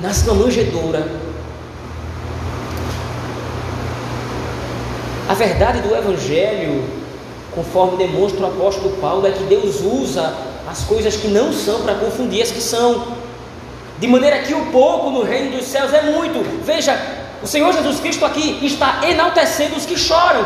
Nasce 0.00 0.26
numa 0.26 0.44
manjedoura. 0.44 1.06
A 5.28 5.34
verdade 5.34 5.80
do 5.80 5.94
Evangelho, 5.94 6.84
conforme 7.52 7.96
demonstra 7.96 8.44
o 8.44 8.46
apóstolo 8.46 8.96
Paulo, 9.00 9.26
é 9.26 9.32
que 9.32 9.42
Deus 9.44 9.80
usa 9.80 10.32
as 10.68 10.84
coisas 10.84 11.16
que 11.16 11.28
não 11.28 11.52
são 11.52 11.80
para 11.82 11.94
confundir 11.94 12.42
as 12.42 12.50
que 12.50 12.60
são. 12.60 13.16
De 13.98 14.06
maneira 14.06 14.40
que 14.40 14.54
o 14.54 14.66
pouco 14.66 15.10
no 15.10 15.22
reino 15.22 15.56
dos 15.56 15.66
céus 15.66 15.92
é 15.92 16.02
muito. 16.02 16.44
Veja, 16.64 16.94
o 17.46 17.48
Senhor 17.48 17.72
Jesus 17.72 18.00
Cristo 18.00 18.24
aqui 18.24 18.58
está 18.60 19.02
enaltecendo 19.08 19.76
os 19.76 19.86
que 19.86 19.96
choram 19.96 20.44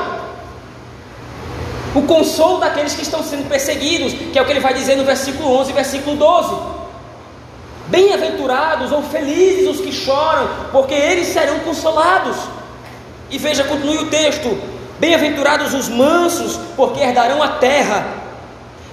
o 1.95 2.03
consolo 2.03 2.59
daqueles 2.59 2.93
que 2.93 3.01
estão 3.01 3.23
sendo 3.23 3.49
perseguidos, 3.49 4.13
que 4.13 4.39
é 4.39 4.43
o 4.43 4.45
que 4.45 4.53
ele 4.53 4.61
vai 4.61 4.75
dizer 4.75 4.97
no 4.97 5.05
versículo 5.05 5.51
11 5.61 5.71
e 5.71 5.73
versículo 5.73 6.15
12. 6.15 6.55
Bem-aventurados 7.87 8.93
ou 8.93 9.03
felizes 9.03 9.67
os 9.67 9.81
que 9.81 9.91
choram, 9.91 10.47
porque 10.73 10.93
eles 10.93 11.29
serão 11.29 11.61
consolados. 11.61 12.37
E 13.31 13.39
veja, 13.39 13.65
continue 13.65 13.97
o 13.97 14.11
texto: 14.11 14.61
Bem-aventurados 14.99 15.73
os 15.73 15.89
mansos, 15.89 16.61
porque 16.77 17.01
herdarão 17.01 17.43
a 17.43 17.49
terra. 17.49 18.07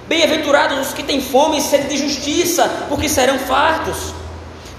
Bem-aventurados 0.08 0.78
os 0.78 0.94
que 0.94 1.02
têm 1.02 1.20
fome 1.20 1.58
e 1.58 1.60
sede 1.60 1.88
de 1.88 1.98
justiça, 1.98 2.86
porque 2.88 3.06
serão 3.06 3.38
fartos. 3.38 4.14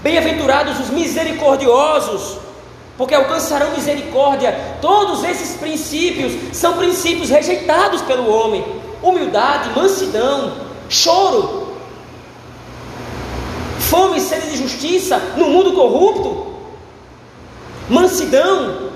Bem-aventurados 0.02 0.80
os 0.80 0.90
misericordiosos, 0.90 2.39
porque 3.00 3.14
alcançarão 3.14 3.70
misericórdia. 3.70 4.76
Todos 4.82 5.24
esses 5.24 5.56
princípios 5.56 6.54
são 6.54 6.76
princípios 6.76 7.30
rejeitados 7.30 8.02
pelo 8.02 8.30
homem: 8.30 8.62
humildade, 9.02 9.70
mansidão, 9.74 10.52
choro, 10.86 11.68
fome 13.78 14.18
e 14.18 14.20
sede 14.20 14.50
de 14.50 14.58
justiça 14.58 15.18
no 15.38 15.48
mundo 15.48 15.72
corrupto, 15.72 16.56
mansidão. 17.88 18.90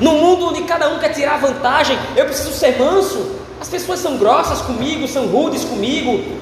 No 0.00 0.12
mundo 0.12 0.46
onde 0.46 0.62
cada 0.62 0.88
um 0.88 0.98
quer 0.98 1.10
tirar 1.10 1.38
vantagem, 1.38 1.96
eu 2.16 2.24
preciso 2.24 2.52
ser 2.52 2.76
manso. 2.76 3.36
As 3.60 3.68
pessoas 3.68 4.00
são 4.00 4.16
grossas 4.16 4.62
comigo, 4.62 5.06
são 5.06 5.26
rudes 5.26 5.62
comigo. 5.62 6.40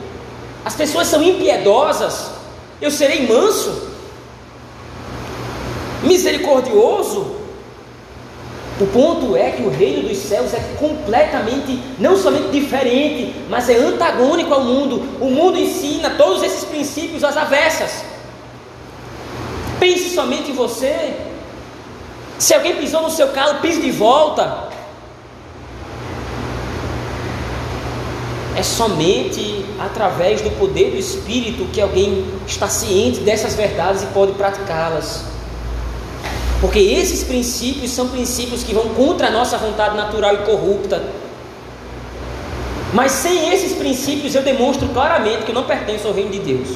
As 0.64 0.74
pessoas 0.74 1.08
são 1.08 1.22
impiedosas. 1.22 2.30
Eu 2.80 2.90
serei 2.90 3.26
manso 3.26 3.87
misericordioso. 6.02 7.38
O 8.80 8.86
ponto 8.86 9.36
é 9.36 9.50
que 9.50 9.62
o 9.62 9.70
reino 9.70 10.08
dos 10.08 10.18
céus 10.18 10.54
é 10.54 10.60
completamente, 10.78 11.82
não 11.98 12.16
somente 12.16 12.50
diferente, 12.50 13.34
mas 13.48 13.68
é 13.68 13.76
antagônico 13.76 14.54
ao 14.54 14.62
mundo. 14.62 15.02
O 15.20 15.30
mundo 15.30 15.58
ensina 15.58 16.10
todos 16.10 16.44
esses 16.44 16.64
princípios 16.64 17.24
às 17.24 17.36
avessas. 17.36 18.04
Pense 19.80 20.14
somente 20.14 20.52
em 20.52 20.54
você. 20.54 21.14
Se 22.38 22.54
alguém 22.54 22.76
pisou 22.76 23.02
no 23.02 23.10
seu 23.10 23.28
calo, 23.28 23.60
pise 23.60 23.80
de 23.80 23.90
volta. 23.90 24.68
É 28.56 28.62
somente 28.62 29.64
através 29.78 30.40
do 30.40 30.50
poder 30.50 30.92
do 30.92 30.96
Espírito 30.96 31.64
que 31.72 31.80
alguém 31.80 32.24
está 32.46 32.68
ciente 32.68 33.20
dessas 33.20 33.54
verdades 33.54 34.04
e 34.04 34.06
pode 34.06 34.32
praticá-las. 34.32 35.37
Porque 36.60 36.78
esses 36.80 37.22
princípios 37.22 37.92
são 37.92 38.08
princípios 38.08 38.64
que 38.64 38.74
vão 38.74 38.88
contra 38.88 39.28
a 39.28 39.30
nossa 39.30 39.56
vontade 39.56 39.96
natural 39.96 40.34
e 40.34 40.38
corrupta. 40.38 41.02
Mas 42.92 43.12
sem 43.12 43.52
esses 43.52 43.76
princípios 43.76 44.34
eu 44.34 44.42
demonstro 44.42 44.88
claramente 44.88 45.44
que 45.44 45.50
eu 45.50 45.54
não 45.54 45.64
pertenço 45.64 46.08
ao 46.08 46.14
reino 46.14 46.30
de 46.30 46.40
Deus. 46.40 46.68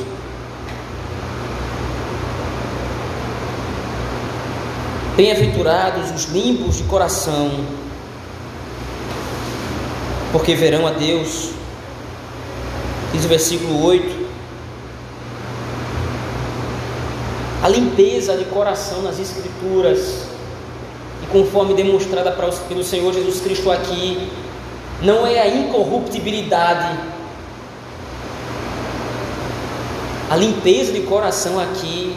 Bem-aventurados 5.16 6.11
os 6.11 6.25
limpos 6.33 6.77
de 6.77 6.85
coração, 6.85 7.51
porque 10.31 10.55
verão 10.55 10.87
a 10.87 10.90
Deus. 10.90 11.51
Diz 13.12 13.25
o 13.25 13.29
versículo 13.29 13.85
8. 13.85 14.21
A 17.62 17.68
limpeza 17.68 18.37
de 18.37 18.44
coração 18.46 19.03
nas 19.03 19.20
Escrituras, 19.20 20.25
e 21.22 21.27
conforme 21.27 21.75
demonstrada 21.75 22.33
pelo 22.68 22.83
Senhor 22.83 23.12
Jesus 23.12 23.40
Cristo 23.40 23.70
aqui, 23.70 24.29
não 25.01 25.25
é 25.25 25.40
a 25.40 25.46
incorruptibilidade. 25.46 26.98
A 30.29 30.35
limpeza 30.35 30.92
de 30.92 31.03
coração 31.03 31.61
aqui 31.61 32.16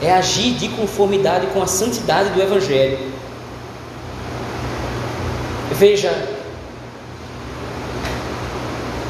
é 0.00 0.12
agir 0.12 0.54
de 0.54 0.68
conformidade 0.68 1.48
com 1.48 1.62
a 1.62 1.66
santidade 1.66 2.30
do 2.30 2.40
Evangelho. 2.40 2.98
Veja, 5.72 6.28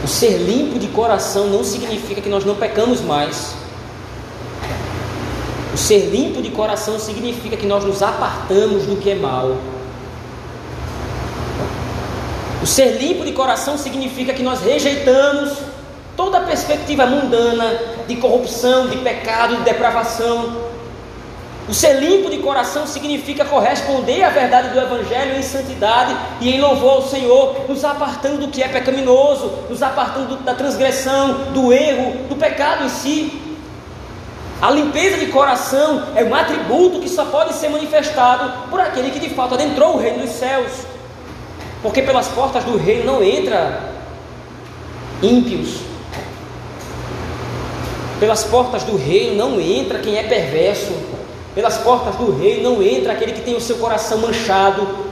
o 0.03 0.09
ser 0.09 0.39
limpo 0.39 0.79
de 0.79 0.89
coração 0.89 1.47
não 1.47 1.63
significa 1.63 2.21
que 2.21 2.29
nós 2.29 2.45
não 2.45 2.57
pecamos 2.57 3.01
mais. 3.01 3.55
O 5.77 5.79
ser 5.79 6.09
limpo 6.09 6.41
de 6.41 6.49
coração 6.49 6.99
significa 6.99 7.55
que 7.55 7.67
nós 7.67 7.85
nos 7.85 8.03
apartamos 8.03 8.87
do 8.87 8.97
que 8.97 9.11
é 9.11 9.15
mal. 9.15 9.59
O 12.63 12.67
ser 12.67 12.97
limpo 12.97 13.27
de 13.27 13.33
coração 13.33 13.77
significa 13.77 14.33
que 14.33 14.43
nós 14.43 14.63
rejeitamos 14.63 15.53
toda 16.17 16.39
a 16.39 16.41
perspectiva 16.41 17.05
mundana 17.05 17.79
de 18.09 18.17
corrupção, 18.17 18.89
de 18.89 18.97
pecado, 18.97 19.57
de 19.57 19.65
depravação. 19.65 20.63
O 21.69 21.75
ser 21.75 22.01
limpo 22.01 22.31
de 22.31 22.39
coração 22.39 22.87
significa 22.87 23.45
corresponder 23.45 24.23
à 24.23 24.31
verdade 24.31 24.71
do 24.71 24.81
Evangelho 24.81 25.37
em 25.37 25.43
santidade 25.43 26.17
e 26.41 26.55
em 26.55 26.59
louvor 26.59 26.93
ao 26.93 27.03
Senhor, 27.03 27.67
nos 27.69 27.85
apartando 27.85 28.47
do 28.47 28.49
que 28.49 28.63
é 28.63 28.69
pecaminoso, 28.69 29.53
nos 29.69 29.83
apartando 29.83 30.37
da 30.37 30.55
transgressão, 30.55 31.53
do 31.53 31.71
erro, 31.71 32.27
do 32.31 32.37
pecado 32.37 32.87
em 32.87 32.89
si. 32.89 33.46
A 34.61 34.71
limpeza 34.71 35.19
de 35.19 35.27
coração 35.27 36.03
é 36.15 36.25
um 36.25 36.35
atributo 36.35 37.01
que 37.01 37.09
só 37.09 37.27
pode 37.27 37.55
ser 37.55 37.69
manifestado 37.69 38.71
por 38.71 38.81
aquele 38.81 39.11
que 39.11 39.19
de 39.19 39.31
fato 39.31 39.55
adentrou 39.55 39.95
o 39.95 39.99
reino 39.99 40.21
dos 40.21 40.31
céus. 40.31 40.73
Porque 41.83 42.01
pelas 42.01 42.29
portas 42.29 42.65
do 42.65 42.77
reino 42.79 43.05
não 43.05 43.23
entra 43.23 43.93
ímpios. 45.23 45.81
Pelas 48.19 48.45
portas 48.45 48.83
do 48.85 48.97
reino 48.97 49.37
não 49.37 49.61
entra 49.61 49.99
quem 49.99 50.17
é 50.17 50.23
perverso. 50.23 50.93
Pelas 51.55 51.77
portas 51.79 52.17
do 52.17 52.35
reino 52.39 52.71
não 52.71 52.83
entra 52.83 53.13
aquele 53.13 53.33
que 53.33 53.43
tem 53.43 53.55
o 53.55 53.61
seu 53.61 53.77
coração 53.77 54.19
manchado. 54.19 55.07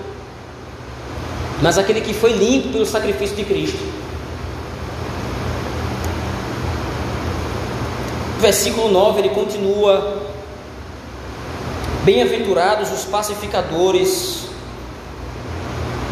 Mas 1.60 1.76
aquele 1.76 2.00
que 2.00 2.14
foi 2.14 2.32
limpo 2.32 2.68
pelo 2.68 2.86
sacrifício 2.86 3.36
de 3.36 3.44
Cristo. 3.44 4.03
Versículo 8.44 8.90
9 8.90 9.20
ele 9.20 9.30
continua: 9.30 10.18
Bem-aventurados 12.04 12.92
os 12.92 13.02
pacificadores, 13.04 14.44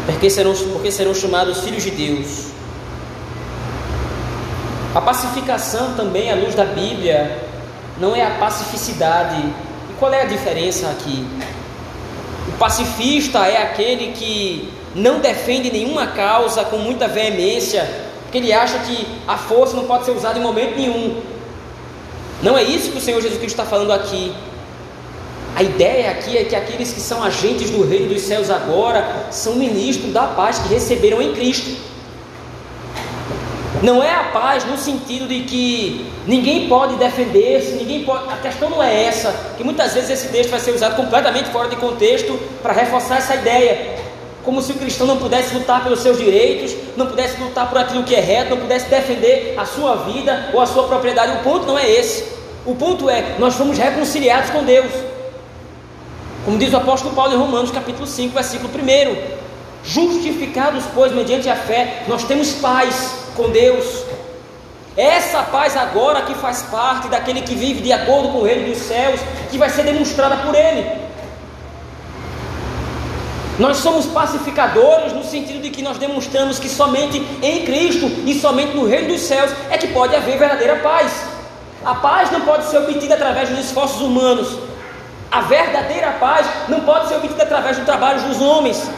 porque 0.07 0.31
serão, 0.31 0.55
porque 0.71 0.89
serão 0.89 1.13
chamados 1.13 1.59
filhos 1.59 1.83
de 1.83 1.91
Deus. 1.91 2.47
A 4.95 5.01
pacificação 5.01 5.93
também, 5.93 6.31
à 6.31 6.35
luz 6.35 6.55
da 6.55 6.65
Bíblia, 6.65 7.47
não 7.99 8.15
é 8.15 8.25
a 8.25 8.31
pacificidade. 8.31 9.39
E 9.91 9.93
qual 9.99 10.11
é 10.11 10.23
a 10.23 10.25
diferença 10.25 10.89
aqui? 10.89 11.23
O 12.47 12.57
pacifista 12.57 13.45
é 13.45 13.61
aquele 13.61 14.11
que 14.13 14.73
não 14.95 15.19
defende 15.19 15.69
nenhuma 15.71 16.07
causa 16.07 16.63
com 16.63 16.77
muita 16.77 17.07
veemência, 17.07 17.87
porque 18.23 18.39
ele 18.39 18.51
acha 18.51 18.79
que 18.79 19.07
a 19.27 19.37
força 19.37 19.75
não 19.75 19.83
pode 19.83 20.05
ser 20.05 20.11
usada 20.13 20.39
em 20.39 20.41
momento 20.41 20.75
nenhum. 20.75 21.33
Não 22.43 22.57
é 22.57 22.63
isso 22.63 22.91
que 22.91 22.97
o 22.97 23.01
Senhor 23.01 23.21
Jesus 23.21 23.39
Cristo 23.39 23.57
está 23.57 23.65
falando 23.65 23.93
aqui. 23.93 24.33
A 25.55 25.63
ideia 25.63 26.11
aqui 26.11 26.37
é 26.37 26.43
que 26.43 26.55
aqueles 26.55 26.91
que 26.91 26.99
são 26.99 27.23
agentes 27.23 27.69
do 27.69 27.87
reino 27.87 28.09
dos 28.09 28.21
céus 28.21 28.49
agora 28.49 29.27
são 29.31 29.55
ministros 29.55 30.11
da 30.11 30.23
paz 30.23 30.59
que 30.59 30.67
receberam 30.67 31.21
em 31.21 31.31
Cristo. 31.33 31.71
Não 33.81 34.03
é 34.03 34.11
a 34.11 34.23
paz 34.25 34.65
no 34.65 34.77
sentido 34.77 35.27
de 35.27 35.41
que 35.41 36.05
ninguém 36.25 36.67
pode 36.67 36.95
defender-se, 36.95 37.73
ninguém 37.75 38.03
pode. 38.03 38.29
A 38.31 38.37
questão 38.37 38.69
não 38.69 38.81
é 38.81 39.05
essa, 39.05 39.33
que 39.55 39.63
muitas 39.63 39.93
vezes 39.93 40.09
esse 40.09 40.27
texto 40.29 40.49
vai 40.49 40.59
ser 40.59 40.71
usado 40.71 40.95
completamente 40.95 41.49
fora 41.49 41.69
de 41.69 41.75
contexto 41.77 42.37
para 42.61 42.73
reforçar 42.73 43.17
essa 43.17 43.35
ideia. 43.35 43.92
Como 44.43 44.61
se 44.61 44.73
o 44.73 44.75
cristão 44.75 45.07
não 45.07 45.17
pudesse 45.17 45.53
lutar 45.55 45.83
pelos 45.83 45.99
seus 45.99 46.17
direitos, 46.17 46.75
não 46.97 47.07
pudesse 47.07 47.39
lutar 47.41 47.69
por 47.69 47.77
aquilo 47.77 48.03
que 48.03 48.13
é 48.13 48.19
reto, 48.19 48.51
não 48.51 48.57
pudesse 48.57 48.89
defender 48.89 49.55
a 49.57 49.65
sua 49.65 49.95
vida 49.95 50.49
ou 50.53 50.59
a 50.59 50.65
sua 50.65 50.83
propriedade. 50.83 51.37
O 51.37 51.43
ponto 51.43 51.65
não 51.65 51.79
é 51.79 51.89
esse. 51.89 52.25
O 52.65 52.75
ponto 52.75 53.09
é, 53.09 53.35
nós 53.39 53.55
fomos 53.55 53.77
reconciliados 53.77 54.49
com 54.49 54.63
Deus. 54.63 54.91
Como 56.45 56.57
diz 56.57 56.73
o 56.73 56.77
apóstolo 56.77 57.15
Paulo 57.15 57.33
em 57.33 57.37
Romanos, 57.37 57.71
capítulo 57.71 58.05
5, 58.05 58.33
versículo 58.33 58.69
1. 58.69 59.43
Justificados, 59.83 60.83
pois, 60.93 61.13
mediante 61.13 61.49
a 61.49 61.55
fé, 61.55 62.03
nós 62.07 62.23
temos 62.25 62.53
paz 62.53 63.15
com 63.35 63.49
Deus. 63.49 64.03
Essa 64.95 65.41
paz 65.43 65.75
agora 65.75 66.21
que 66.21 66.35
faz 66.35 66.63
parte 66.63 67.07
daquele 67.07 67.41
que 67.41 67.55
vive 67.55 67.81
de 67.81 67.91
acordo 67.91 68.29
com 68.29 68.39
o 68.39 68.43
reino 68.43 68.69
dos 68.69 68.77
céus, 68.77 69.19
que 69.49 69.57
vai 69.57 69.69
ser 69.69 69.83
demonstrada 69.83 70.37
por 70.37 70.53
ele. 70.53 71.02
Nós 73.59 73.77
somos 73.77 74.07
pacificadores 74.07 75.13
no 75.13 75.23
sentido 75.23 75.61
de 75.61 75.69
que 75.69 75.83
nós 75.83 75.99
demonstramos 75.99 76.57
que 76.57 76.67
somente 76.67 77.19
em 77.41 77.63
Cristo 77.63 78.07
e 78.25 78.39
somente 78.39 78.75
no 78.75 78.87
reino 78.87 79.09
dos 79.09 79.21
céus 79.21 79.51
é 79.69 79.77
que 79.77 79.87
pode 79.87 80.15
haver 80.15 80.37
verdadeira 80.39 80.77
paz. 80.77 81.11
A 81.85 81.93
paz 81.95 82.31
não 82.31 82.41
pode 82.41 82.65
ser 82.65 82.77
obtida 82.79 83.13
através 83.13 83.49
dos 83.49 83.59
esforços 83.59 84.01
humanos, 84.01 84.57
a 85.31 85.41
verdadeira 85.41 86.11
paz 86.13 86.47
não 86.69 86.81
pode 86.81 87.09
ser 87.09 87.15
obtida 87.15 87.43
através 87.43 87.77
do 87.77 87.85
trabalho 87.85 88.21
dos 88.21 88.41
homens, 88.41 88.89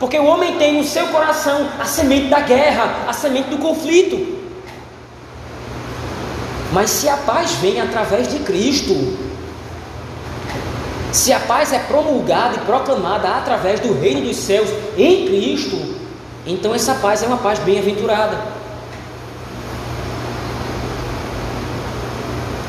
porque 0.00 0.18
o 0.18 0.24
homem 0.24 0.56
tem 0.56 0.76
no 0.76 0.84
seu 0.84 1.06
coração 1.08 1.68
a 1.78 1.84
semente 1.84 2.28
da 2.28 2.40
guerra, 2.40 3.04
a 3.06 3.12
semente 3.12 3.48
do 3.48 3.58
conflito. 3.58 4.38
Mas 6.72 6.90
se 6.90 7.08
a 7.08 7.16
paz 7.18 7.52
vem 7.52 7.80
através 7.80 8.28
de 8.28 8.40
Cristo, 8.40 8.94
se 11.12 11.32
a 11.32 11.40
paz 11.40 11.72
é 11.72 11.78
promulgada 11.78 12.56
e 12.56 12.60
proclamada 12.60 13.28
através 13.28 13.80
do 13.80 13.98
reino 13.98 14.22
dos 14.22 14.36
céus 14.36 14.68
em 14.96 15.26
Cristo, 15.26 15.76
então 16.46 16.74
essa 16.74 16.94
paz 16.94 17.22
é 17.22 17.26
uma 17.26 17.38
paz 17.38 17.58
bem-aventurada. 17.60 18.38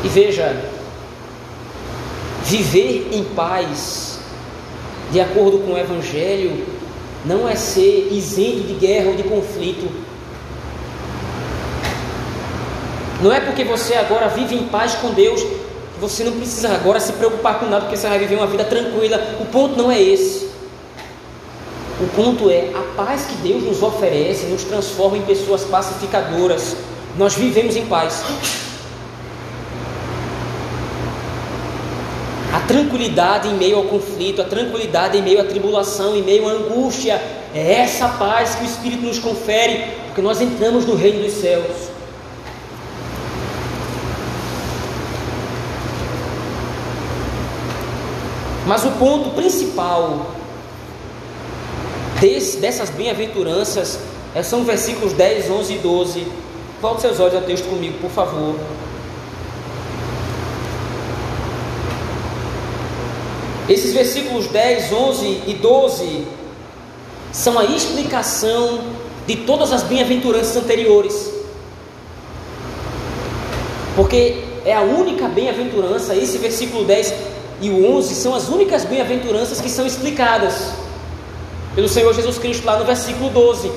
E 0.04 0.08
veja, 0.08 0.56
Viver 2.49 3.10
em 3.12 3.23
paz, 3.23 4.19
de 5.12 5.21
acordo 5.21 5.60
com 5.60 5.73
o 5.73 5.78
Evangelho, 5.78 6.65
não 7.23 7.47
é 7.47 7.56
ser 7.56 8.10
isento 8.12 8.62
de 8.62 8.73
guerra 8.73 9.10
ou 9.10 9.15
de 9.15 9.21
conflito. 9.21 9.88
Não 13.21 13.32
é 13.32 13.39
porque 13.39 13.63
você 13.63 13.93
agora 13.93 14.30
vive 14.30 14.56
em 14.56 14.67
paz 14.67 14.95
com 14.95 15.12
Deus 15.12 15.45
você 15.99 16.23
não 16.23 16.33
precisa 16.33 16.69
agora 16.73 16.99
se 16.99 17.13
preocupar 17.13 17.59
com 17.59 17.65
nada, 17.65 17.81
porque 17.81 17.97
você 17.97 18.07
vai 18.07 18.19
viver 18.19 18.35
uma 18.35 18.47
vida 18.47 18.63
tranquila. 18.63 19.38
O 19.39 19.45
ponto 19.45 19.75
não 19.75 19.91
é 19.91 20.01
esse. 20.01 20.49
O 22.01 22.07
ponto 22.15 22.49
é 22.49 22.71
a 22.73 22.95
paz 22.95 23.25
que 23.25 23.35
Deus 23.35 23.63
nos 23.63 23.83
oferece, 23.83 24.45
nos 24.45 24.63
transforma 24.63 25.17
em 25.17 25.21
pessoas 25.23 25.63
pacificadoras. 25.65 26.75
Nós 27.17 27.35
vivemos 27.35 27.75
em 27.75 27.85
paz. 27.85 28.23
a 32.51 32.59
tranquilidade 32.62 33.47
em 33.47 33.53
meio 33.53 33.77
ao 33.77 33.83
conflito, 33.83 34.41
a 34.41 34.45
tranquilidade 34.45 35.17
em 35.17 35.21
meio 35.21 35.39
à 35.39 35.43
tribulação, 35.43 36.15
em 36.15 36.23
meio 36.23 36.47
à 36.47 36.51
angústia. 36.51 37.21
É 37.53 37.73
essa 37.73 38.07
paz 38.09 38.55
que 38.55 38.63
o 38.63 38.65
Espírito 38.65 39.03
nos 39.03 39.19
confere, 39.19 39.93
porque 40.07 40.21
nós 40.21 40.41
entramos 40.41 40.85
no 40.85 40.95
reino 40.95 41.23
dos 41.23 41.33
céus. 41.33 41.88
Mas 48.69 48.86
o 48.86 48.91
ponto 48.91 49.32
principal 49.32 50.27
desse, 52.21 52.58
dessas 52.58 52.91
bem-aventuranças 52.91 53.97
é, 54.36 54.43
são 54.43 54.63
versículos 54.63 55.12
10, 55.13 55.49
11 55.49 55.73
e 55.73 55.77
12. 55.79 56.27
Volte 56.79 57.01
seus 57.01 57.19
olhos 57.19 57.34
ao 57.34 57.41
texto 57.41 57.67
comigo, 57.67 57.97
por 57.99 58.12
favor. 58.12 58.55
Esses 63.67 63.91
versículos 63.91 64.45
10, 64.45 64.93
11 64.93 65.25
e 65.47 65.53
12 65.60 66.27
são 67.32 67.58
a 67.58 67.65
explicação 67.65 68.82
de 69.25 69.36
todas 69.36 69.73
as 69.73 69.82
bem-aventuranças 69.82 70.55
anteriores. 70.55 71.34
Porque 73.95 74.43
é 74.63 74.75
a 74.75 74.82
única 74.82 75.27
bem-aventurança, 75.27 76.13
esse 76.13 76.38
versículo 76.38 76.86
10 76.86 77.38
e 77.62 77.69
o 77.69 77.98
11 77.98 78.15
são 78.15 78.34
as 78.34 78.48
únicas 78.48 78.86
bem-aventuranças 78.86 79.60
que 79.60 79.69
são 79.69 79.86
explicadas 79.86 80.72
pelo 81.76 81.88
Senhor 81.88 82.13
Jesus 82.13 82.38
Cristo 82.38 82.65
lá 82.65 82.78
no 82.78 82.86
versículo 82.86 83.30
12. 83.30 83.72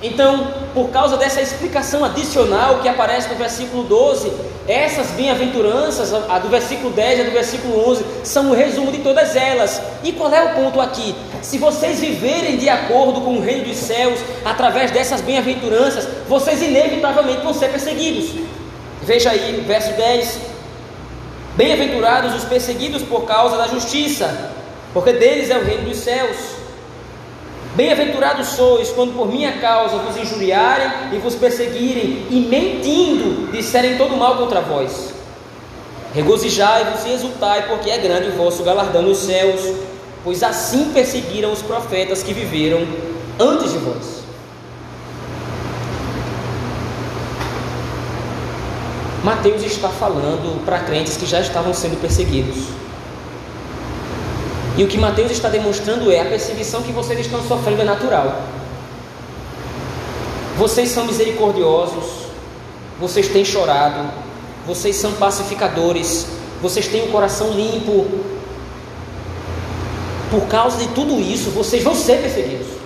Então, 0.00 0.52
por 0.72 0.90
causa 0.90 1.16
dessa 1.16 1.40
explicação 1.40 2.04
adicional 2.04 2.78
que 2.80 2.88
aparece 2.88 3.28
no 3.28 3.34
versículo 3.34 3.82
12, 3.82 4.30
essas 4.68 5.08
bem-aventuranças, 5.08 6.12
a 6.12 6.38
do 6.38 6.48
versículo 6.48 6.90
10 6.90 7.18
e 7.18 7.22
a 7.22 7.24
do 7.24 7.32
versículo 7.32 7.90
11, 7.90 8.04
são 8.22 8.50
o 8.50 8.54
resumo 8.54 8.92
de 8.92 8.98
todas 8.98 9.34
elas. 9.34 9.80
E 10.04 10.12
qual 10.12 10.32
é 10.32 10.44
o 10.44 10.54
ponto 10.54 10.80
aqui? 10.80 11.16
Se 11.42 11.58
vocês 11.58 11.98
viverem 11.98 12.58
de 12.58 12.68
acordo 12.68 13.22
com 13.22 13.38
o 13.38 13.40
reino 13.40 13.64
dos 13.64 13.76
céus, 13.76 14.20
através 14.44 14.92
dessas 14.92 15.20
bem-aventuranças, 15.20 16.06
vocês 16.28 16.62
inevitavelmente 16.62 17.42
vão 17.42 17.54
ser 17.54 17.68
perseguidos. 17.70 18.30
Veja 19.02 19.30
aí, 19.30 19.64
verso 19.66 19.92
10: 19.94 20.38
Bem-aventurados 21.58 22.36
os 22.36 22.44
perseguidos 22.44 23.02
por 23.02 23.24
causa 23.24 23.56
da 23.56 23.66
justiça, 23.66 24.52
porque 24.94 25.12
deles 25.12 25.50
é 25.50 25.58
o 25.58 25.64
reino 25.64 25.88
dos 25.88 25.98
céus. 25.98 26.36
Bem-aventurados 27.74 28.50
sois 28.50 28.90
quando 28.90 29.12
por 29.12 29.26
minha 29.26 29.58
causa 29.58 29.96
vos 29.96 30.16
injuriarem 30.16 30.88
e 31.12 31.18
vos 31.18 31.34
perseguirem, 31.34 32.28
e 32.30 32.46
mentindo 32.48 33.50
disserem 33.50 33.98
todo 33.98 34.16
mal 34.16 34.36
contra 34.36 34.60
vós. 34.60 35.12
Regozijai-vos 36.14 37.04
e 37.06 37.14
exultai, 37.14 37.66
porque 37.66 37.90
é 37.90 37.98
grande 37.98 38.28
o 38.28 38.36
vosso 38.36 38.62
galardão 38.62 39.02
nos 39.02 39.18
céus, 39.18 39.60
pois 40.22 40.44
assim 40.44 40.92
perseguiram 40.92 41.50
os 41.50 41.60
profetas 41.60 42.22
que 42.22 42.32
viveram 42.32 42.86
antes 43.36 43.72
de 43.72 43.78
vós. 43.78 44.17
Mateus 49.28 49.62
está 49.62 49.90
falando 49.90 50.64
para 50.64 50.78
crentes 50.78 51.18
que 51.18 51.26
já 51.26 51.38
estavam 51.38 51.74
sendo 51.74 52.00
perseguidos. 52.00 52.64
E 54.74 54.82
o 54.82 54.88
que 54.88 54.96
Mateus 54.96 55.30
está 55.30 55.50
demonstrando 55.50 56.10
é 56.10 56.20
a 56.20 56.24
perseguição 56.24 56.80
que 56.80 56.92
vocês 56.92 57.20
estão 57.20 57.46
sofrendo 57.46 57.82
é 57.82 57.84
natural. 57.84 58.40
Vocês 60.56 60.88
são 60.88 61.04
misericordiosos, 61.04 62.06
vocês 62.98 63.28
têm 63.28 63.44
chorado, 63.44 64.10
vocês 64.66 64.96
são 64.96 65.12
pacificadores, 65.12 66.26
vocês 66.62 66.88
têm 66.88 67.04
o 67.04 67.12
coração 67.12 67.50
limpo. 67.50 68.06
Por 70.30 70.46
causa 70.48 70.78
de 70.78 70.88
tudo 70.94 71.20
isso, 71.20 71.50
vocês 71.50 71.84
vão 71.84 71.94
ser 71.94 72.22
perseguidos. 72.22 72.77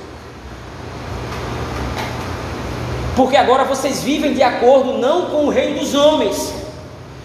Porque 3.15 3.37
agora 3.37 3.65
vocês 3.65 4.03
vivem 4.03 4.33
de 4.33 4.43
acordo 4.43 4.99
não 4.99 5.27
com 5.27 5.47
o 5.47 5.49
reino 5.51 5.79
dos 5.79 5.95
homens. 5.95 6.53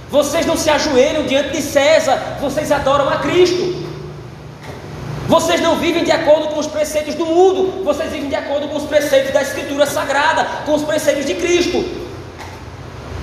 Vocês 0.09 0.45
não 0.45 0.57
se 0.57 0.69
ajoelham 0.69 1.23
diante 1.23 1.51
de 1.51 1.61
César, 1.61 2.37
vocês 2.41 2.71
adoram 2.71 3.09
a 3.09 3.17
Cristo. 3.17 3.85
Vocês 5.27 5.59
não 5.59 5.75
vivem 5.75 6.05
de 6.05 6.11
acordo 6.11 6.47
com 6.47 6.59
os 6.59 6.67
preceitos 6.67 7.13
do 7.15 7.25
mundo, 7.25 7.83
vocês 7.83 8.09
vivem 8.09 8.29
de 8.29 8.35
acordo 8.35 8.69
com 8.69 8.77
os 8.77 8.83
preceitos 8.83 9.33
da 9.33 9.41
Escritura 9.41 9.85
Sagrada, 9.85 10.45
com 10.65 10.73
os 10.73 10.83
preceitos 10.83 11.25
de 11.25 11.35
Cristo. 11.35 11.83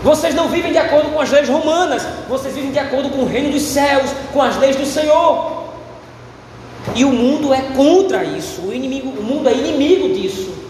Vocês 0.03 0.35
não 0.35 0.49
vivem 0.49 0.71
de 0.71 0.77
acordo 0.77 1.09
com 1.11 1.21
as 1.21 1.31
leis 1.31 1.49
romanas, 1.49 2.07
vocês 2.29 2.55
vivem 2.55 2.73
de 2.73 2.79
acordo 2.79 3.09
com 3.09 3.23
o 3.23 3.27
reino 3.27 3.51
dos 3.51 3.63
céus, 3.63 4.11
com 4.35 4.43
as 4.43 4.59
leis 4.59 4.77
do 4.77 4.85
Senhor. 4.85 5.65
E 6.95 7.07
o 7.07 7.11
mundo 7.11 7.55
é 7.55 7.63
contra 7.75 8.23
isso, 8.23 8.61
o, 8.61 8.75
inimigo, 8.75 9.09
o 9.09 9.23
mundo 9.23 9.49
é 9.49 9.55
inimigo 9.55 10.13
disso. 10.13 10.64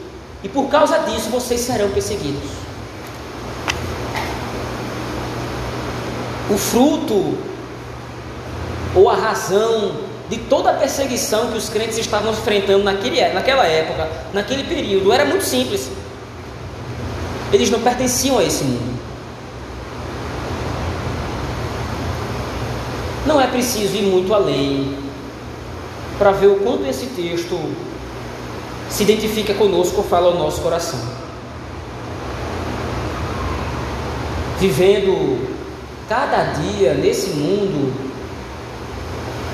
E 0.45 0.49
por 0.49 0.69
causa 0.69 0.99
disso 0.99 1.31
vocês 1.31 1.63
serão 1.63 1.89
perseguidos. 1.91 2.51
O 6.51 6.59
fruto 6.59 7.39
ou 8.95 9.09
a 9.09 9.17
razão 9.17 9.93
de 10.29 10.37
toda 10.37 10.71
a 10.71 10.75
perseguição 10.75 11.51
que 11.51 11.57
os 11.57 11.71
crentes 11.71 11.97
estavam 11.97 12.33
enfrentando 12.33 12.85
naquele, 12.85 13.27
naquela 13.31 13.67
época, 13.67 14.07
naquele 14.35 14.65
período, 14.65 15.11
era 15.11 15.25
muito 15.25 15.45
simples. 15.45 15.91
Eles 17.51 17.71
não 17.71 17.81
pertenciam 17.81 18.39
a 18.39 18.45
esse 18.45 18.65
mundo. 18.65 19.01
Não 23.27 23.41
é 23.41 23.47
preciso 23.47 23.97
ir 23.97 24.03
muito 24.03 24.35
além 24.35 24.99
para 26.19 26.33
ver 26.33 26.49
o 26.49 26.57
quanto 26.57 26.85
esse 26.87 27.07
texto 27.07 27.59
se 28.95 29.03
identifica 29.03 29.53
conosco 29.55 30.05
fala 30.05 30.29
ao 30.29 30.39
nosso 30.39 30.61
coração. 30.61 31.01
Vivendo 34.61 35.49
cada 36.09 36.45
dia 36.53 36.95
nesse 36.95 37.31
mundo 37.31 37.93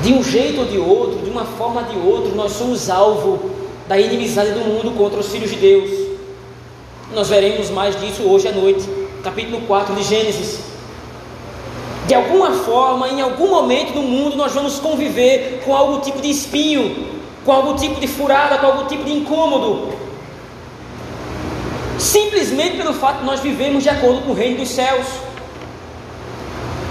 de 0.02 0.12
um 0.12 0.22
jeito 0.22 0.60
ou 0.60 0.66
de 0.66 0.76
outro, 0.76 1.20
de 1.24 1.30
uma 1.30 1.46
forma 1.46 1.80
ou 1.80 1.86
de 1.86 2.06
outra, 2.06 2.34
nós 2.34 2.52
somos 2.52 2.90
alvo 2.90 3.50
da 3.88 3.98
inimizade 3.98 4.50
do 4.50 4.60
mundo 4.60 4.90
contra 4.90 5.18
os 5.18 5.28
filhos 5.28 5.48
de 5.48 5.56
Deus. 5.56 5.90
Nós 7.14 7.28
veremos 7.28 7.70
mais 7.70 7.98
disso 7.98 8.24
hoje 8.24 8.46
à 8.46 8.52
noite, 8.52 8.86
capítulo 9.24 9.62
4 9.62 9.94
de 9.94 10.02
Gênesis. 10.02 10.60
De 12.06 12.14
alguma 12.14 12.52
forma, 12.52 13.08
em 13.08 13.22
algum 13.22 13.48
momento 13.48 13.94
do 13.94 14.02
mundo, 14.02 14.36
nós 14.36 14.52
vamos 14.52 14.78
conviver 14.78 15.62
com 15.64 15.74
algum 15.74 15.98
tipo 16.00 16.20
de 16.20 16.28
espinho, 16.28 17.19
com 17.44 17.52
algum 17.52 17.74
tipo 17.74 18.00
de 18.00 18.06
furada, 18.06 18.58
com 18.58 18.66
algum 18.66 18.86
tipo 18.86 19.04
de 19.04 19.12
incômodo. 19.12 19.92
Simplesmente 21.98 22.76
pelo 22.76 22.94
fato 22.94 23.20
de 23.20 23.24
nós 23.24 23.40
vivemos 23.40 23.82
de 23.82 23.88
acordo 23.88 24.22
com 24.22 24.32
o 24.32 24.34
reino 24.34 24.58
dos 24.58 24.68
céus 24.70 25.06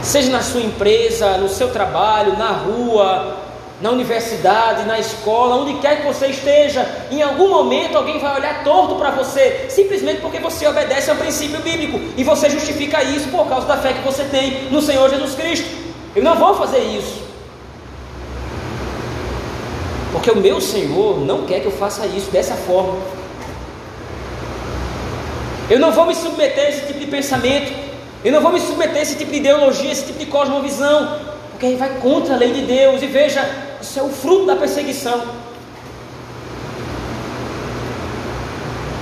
seja 0.01 0.31
na 0.31 0.41
sua 0.41 0.61
empresa, 0.61 1.37
no 1.37 1.49
seu 1.49 1.69
trabalho, 1.71 2.37
na 2.37 2.51
rua, 2.51 3.37
na 3.81 3.91
universidade, 3.91 4.85
na 4.85 4.99
escola, 4.99 5.55
onde 5.55 5.75
quer 5.75 6.01
que 6.01 6.07
você 6.07 6.27
esteja, 6.27 6.85
em 7.11 7.21
algum 7.21 7.49
momento 7.49 7.97
alguém 7.97 8.19
vai 8.19 8.35
olhar 8.35 8.63
torto 8.63 8.95
para 8.95 9.11
você, 9.11 9.67
simplesmente 9.69 10.21
porque 10.21 10.39
você 10.39 10.67
obedece 10.67 11.09
ao 11.09 11.15
princípio 11.15 11.59
bíblico 11.59 11.99
e 12.17 12.23
você 12.23 12.49
justifica 12.49 13.03
isso 13.03 13.29
por 13.29 13.47
causa 13.47 13.67
da 13.67 13.77
fé 13.77 13.93
que 13.93 14.01
você 14.01 14.23
tem 14.25 14.69
no 14.69 14.81
Senhor 14.81 15.09
Jesus 15.09 15.35
Cristo. 15.35 15.67
Eu 16.15 16.23
não 16.23 16.35
vou 16.35 16.55
fazer 16.55 16.79
isso. 16.79 17.28
Porque 20.11 20.31
o 20.31 20.37
meu 20.37 20.59
Senhor 20.59 21.19
não 21.19 21.45
quer 21.45 21.59
que 21.59 21.67
eu 21.67 21.71
faça 21.71 22.05
isso 22.07 22.31
dessa 22.31 22.55
forma. 22.55 22.97
Eu 25.69 25.79
não 25.79 25.91
vou 25.91 26.05
me 26.07 26.15
submeter 26.15 26.65
a 26.65 26.69
esse 26.69 26.87
tipo 26.87 26.99
de 26.99 27.05
pensamento. 27.05 27.71
Eu 28.23 28.31
não 28.31 28.41
vou 28.41 28.51
me 28.51 28.59
submeter 28.59 28.97
a 28.97 29.01
esse 29.01 29.15
tipo 29.15 29.31
de 29.31 29.37
ideologia, 29.37 29.91
esse 29.91 30.05
tipo 30.05 30.19
de 30.19 30.25
cosmovisão, 30.25 31.19
porque 31.51 31.67
aí 31.67 31.75
vai 31.75 31.99
contra 31.99 32.33
a 32.33 32.37
lei 32.37 32.51
de 32.51 32.61
Deus. 32.63 33.03
E 33.03 33.07
veja, 33.07 33.47
isso 33.79 33.99
é 33.99 34.03
o 34.03 34.09
fruto 34.09 34.45
da 34.47 34.55
perseguição. 34.55 35.21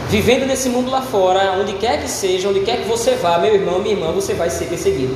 Vivendo 0.09 0.45
nesse 0.45 0.69
mundo 0.69 0.91
lá 0.91 1.01
fora, 1.01 1.53
onde 1.59 1.73
quer 1.73 2.01
que 2.01 2.09
seja, 2.09 2.47
onde 2.49 2.61
quer 2.61 2.77
que 2.81 2.87
você 2.87 3.15
vá, 3.15 3.37
meu 3.37 3.55
irmão, 3.55 3.79
minha 3.79 3.95
irmã, 3.95 4.11
você 4.11 4.33
vai 4.33 4.49
ser 4.49 4.65
perseguido. 4.65 5.15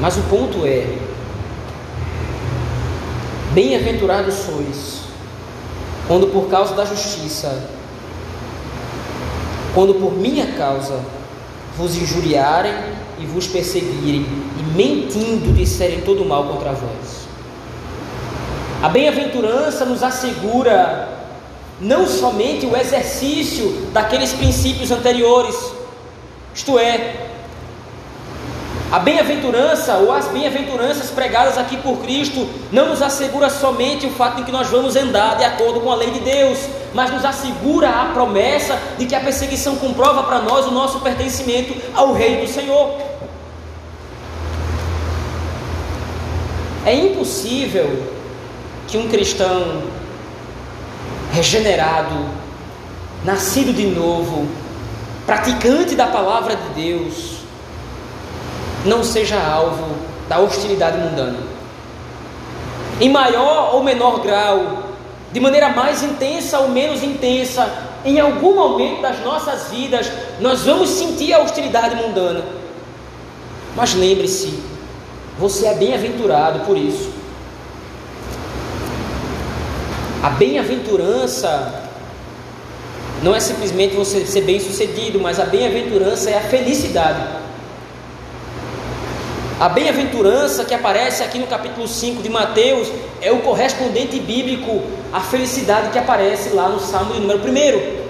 Mas 0.00 0.16
o 0.16 0.22
ponto 0.22 0.66
é: 0.66 0.86
bem-aventurados 3.56 4.34
sois, 4.34 5.00
quando 6.06 6.26
por 6.26 6.50
causa 6.50 6.74
da 6.74 6.84
justiça 6.84 7.74
quando 9.76 9.92
por 9.94 10.14
minha 10.14 10.46
causa 10.54 10.98
vos 11.76 11.94
injuriarem 11.96 12.72
e 13.18 13.26
vos 13.26 13.46
perseguirem, 13.46 14.26
e 14.58 14.74
mentindo 14.74 15.52
disserem 15.52 16.00
todo 16.00 16.24
mal 16.24 16.44
contra 16.44 16.72
vós. 16.72 17.26
A 18.82 18.88
bem-aventurança 18.88 19.84
nos 19.84 20.02
assegura 20.02 21.10
não 21.78 22.06
somente 22.06 22.64
o 22.64 22.74
exercício 22.74 23.70
daqueles 23.92 24.32
princípios 24.32 24.90
anteriores, 24.90 25.54
isto 26.54 26.78
é, 26.78 27.26
a 28.90 29.00
bem-aventurança 29.00 29.94
ou 29.96 30.12
as 30.12 30.28
bem-aventuranças 30.28 31.10
pregadas 31.10 31.58
aqui 31.58 31.76
por 31.78 31.98
Cristo 31.98 32.48
não 32.70 32.90
nos 32.90 33.02
assegura 33.02 33.50
somente 33.50 34.06
o 34.06 34.10
fato 34.10 34.36
de 34.36 34.44
que 34.44 34.52
nós 34.52 34.68
vamos 34.68 34.94
andar 34.94 35.36
de 35.36 35.44
acordo 35.44 35.80
com 35.80 35.90
a 35.90 35.96
lei 35.96 36.10
de 36.12 36.20
Deus, 36.20 36.58
mas 36.94 37.10
nos 37.10 37.24
assegura 37.24 37.88
a 37.88 38.04
promessa 38.12 38.78
de 38.96 39.06
que 39.06 39.14
a 39.14 39.20
perseguição 39.20 39.74
comprova 39.76 40.22
para 40.22 40.40
nós 40.40 40.66
o 40.66 40.70
nosso 40.70 41.00
pertencimento 41.00 41.74
ao 41.94 42.12
Rei 42.12 42.36
do 42.36 42.48
Senhor. 42.48 42.96
É 46.84 46.94
impossível 46.94 48.14
que 48.86 48.96
um 48.96 49.08
cristão 49.08 49.82
regenerado, 51.32 52.14
nascido 53.24 53.74
de 53.74 53.86
novo, 53.86 54.46
praticante 55.26 55.96
da 55.96 56.06
palavra 56.06 56.54
de 56.54 56.68
Deus, 56.80 57.35
não 58.86 59.02
seja 59.02 59.36
alvo 59.40 59.96
da 60.28 60.38
hostilidade 60.38 60.98
mundana. 60.98 61.38
Em 63.00 63.10
maior 63.10 63.74
ou 63.74 63.82
menor 63.82 64.20
grau, 64.20 64.84
de 65.32 65.40
maneira 65.40 65.68
mais 65.70 66.02
intensa 66.02 66.58
ou 66.60 66.68
menos 66.70 67.02
intensa, 67.02 67.70
em 68.04 68.18
algum 68.20 68.54
momento 68.54 69.02
das 69.02 69.20
nossas 69.20 69.68
vidas, 69.70 70.10
nós 70.40 70.62
vamos 70.62 70.88
sentir 70.88 71.32
a 71.34 71.40
hostilidade 71.40 71.96
mundana. 71.96 72.44
Mas 73.74 73.94
lembre-se, 73.94 74.58
você 75.38 75.66
é 75.66 75.74
bem-aventurado 75.74 76.60
por 76.60 76.76
isso. 76.76 77.10
A 80.22 80.30
bem-aventurança 80.30 81.82
não 83.22 83.34
é 83.34 83.40
simplesmente 83.40 83.94
você 83.94 84.24
ser 84.24 84.42
bem-sucedido, 84.42 85.20
mas 85.20 85.38
a 85.38 85.44
bem-aventurança 85.44 86.30
é 86.30 86.38
a 86.38 86.42
felicidade. 86.42 87.45
A 89.58 89.70
bem-aventurança 89.70 90.66
que 90.66 90.74
aparece 90.74 91.22
aqui 91.22 91.38
no 91.38 91.46
capítulo 91.46 91.88
5 91.88 92.22
de 92.22 92.28
Mateus 92.28 92.88
é 93.22 93.32
o 93.32 93.38
correspondente 93.38 94.20
bíblico 94.20 94.82
à 95.10 95.20
felicidade 95.20 95.88
que 95.88 95.98
aparece 95.98 96.50
lá 96.50 96.68
no 96.68 96.78
Salmo 96.78 97.14
de 97.14 97.20
número 97.20 97.40
1. 97.40 98.06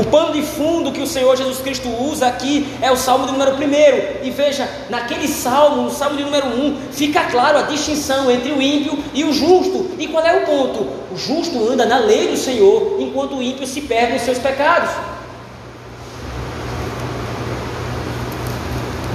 O 0.00 0.04
pano 0.06 0.32
de 0.32 0.42
fundo 0.42 0.90
que 0.90 1.00
o 1.00 1.06
Senhor 1.06 1.36
Jesus 1.36 1.60
Cristo 1.60 1.88
usa 1.88 2.26
aqui 2.26 2.66
é 2.82 2.90
o 2.90 2.96
Salmo 2.96 3.26
de 3.26 3.32
número 3.32 3.52
1. 3.52 4.26
E 4.26 4.30
veja, 4.30 4.68
naquele 4.88 5.28
salmo, 5.28 5.82
no 5.82 5.90
Salmo 5.92 6.16
de 6.16 6.24
número 6.24 6.48
1, 6.48 6.76
fica 6.90 7.22
claro 7.30 7.58
a 7.58 7.62
distinção 7.62 8.28
entre 8.28 8.50
o 8.50 8.60
ímpio 8.60 8.98
e 9.14 9.22
o 9.22 9.32
justo. 9.32 9.92
E 10.00 10.08
qual 10.08 10.26
é 10.26 10.36
o 10.38 10.46
ponto? 10.46 10.80
O 11.12 11.16
justo 11.16 11.70
anda 11.70 11.86
na 11.86 11.98
lei 11.98 12.26
do 12.26 12.36
Senhor, 12.36 12.96
enquanto 12.98 13.36
o 13.36 13.42
ímpio 13.42 13.64
se 13.68 13.82
perde 13.82 14.14
nos 14.14 14.22
seus 14.22 14.38
pecados. 14.38 14.90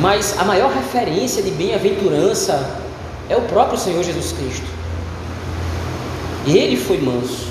Mas 0.06 0.38
a 0.38 0.44
maior 0.44 0.72
referência 0.72 1.42
de 1.42 1.50
bem-aventurança 1.50 2.78
é 3.28 3.36
o 3.36 3.42
próprio 3.42 3.80
Senhor 3.80 4.04
Jesus 4.04 4.34
Cristo. 4.34 4.68
Ele 6.46 6.78
foi 6.78 7.00
manso, 7.00 7.48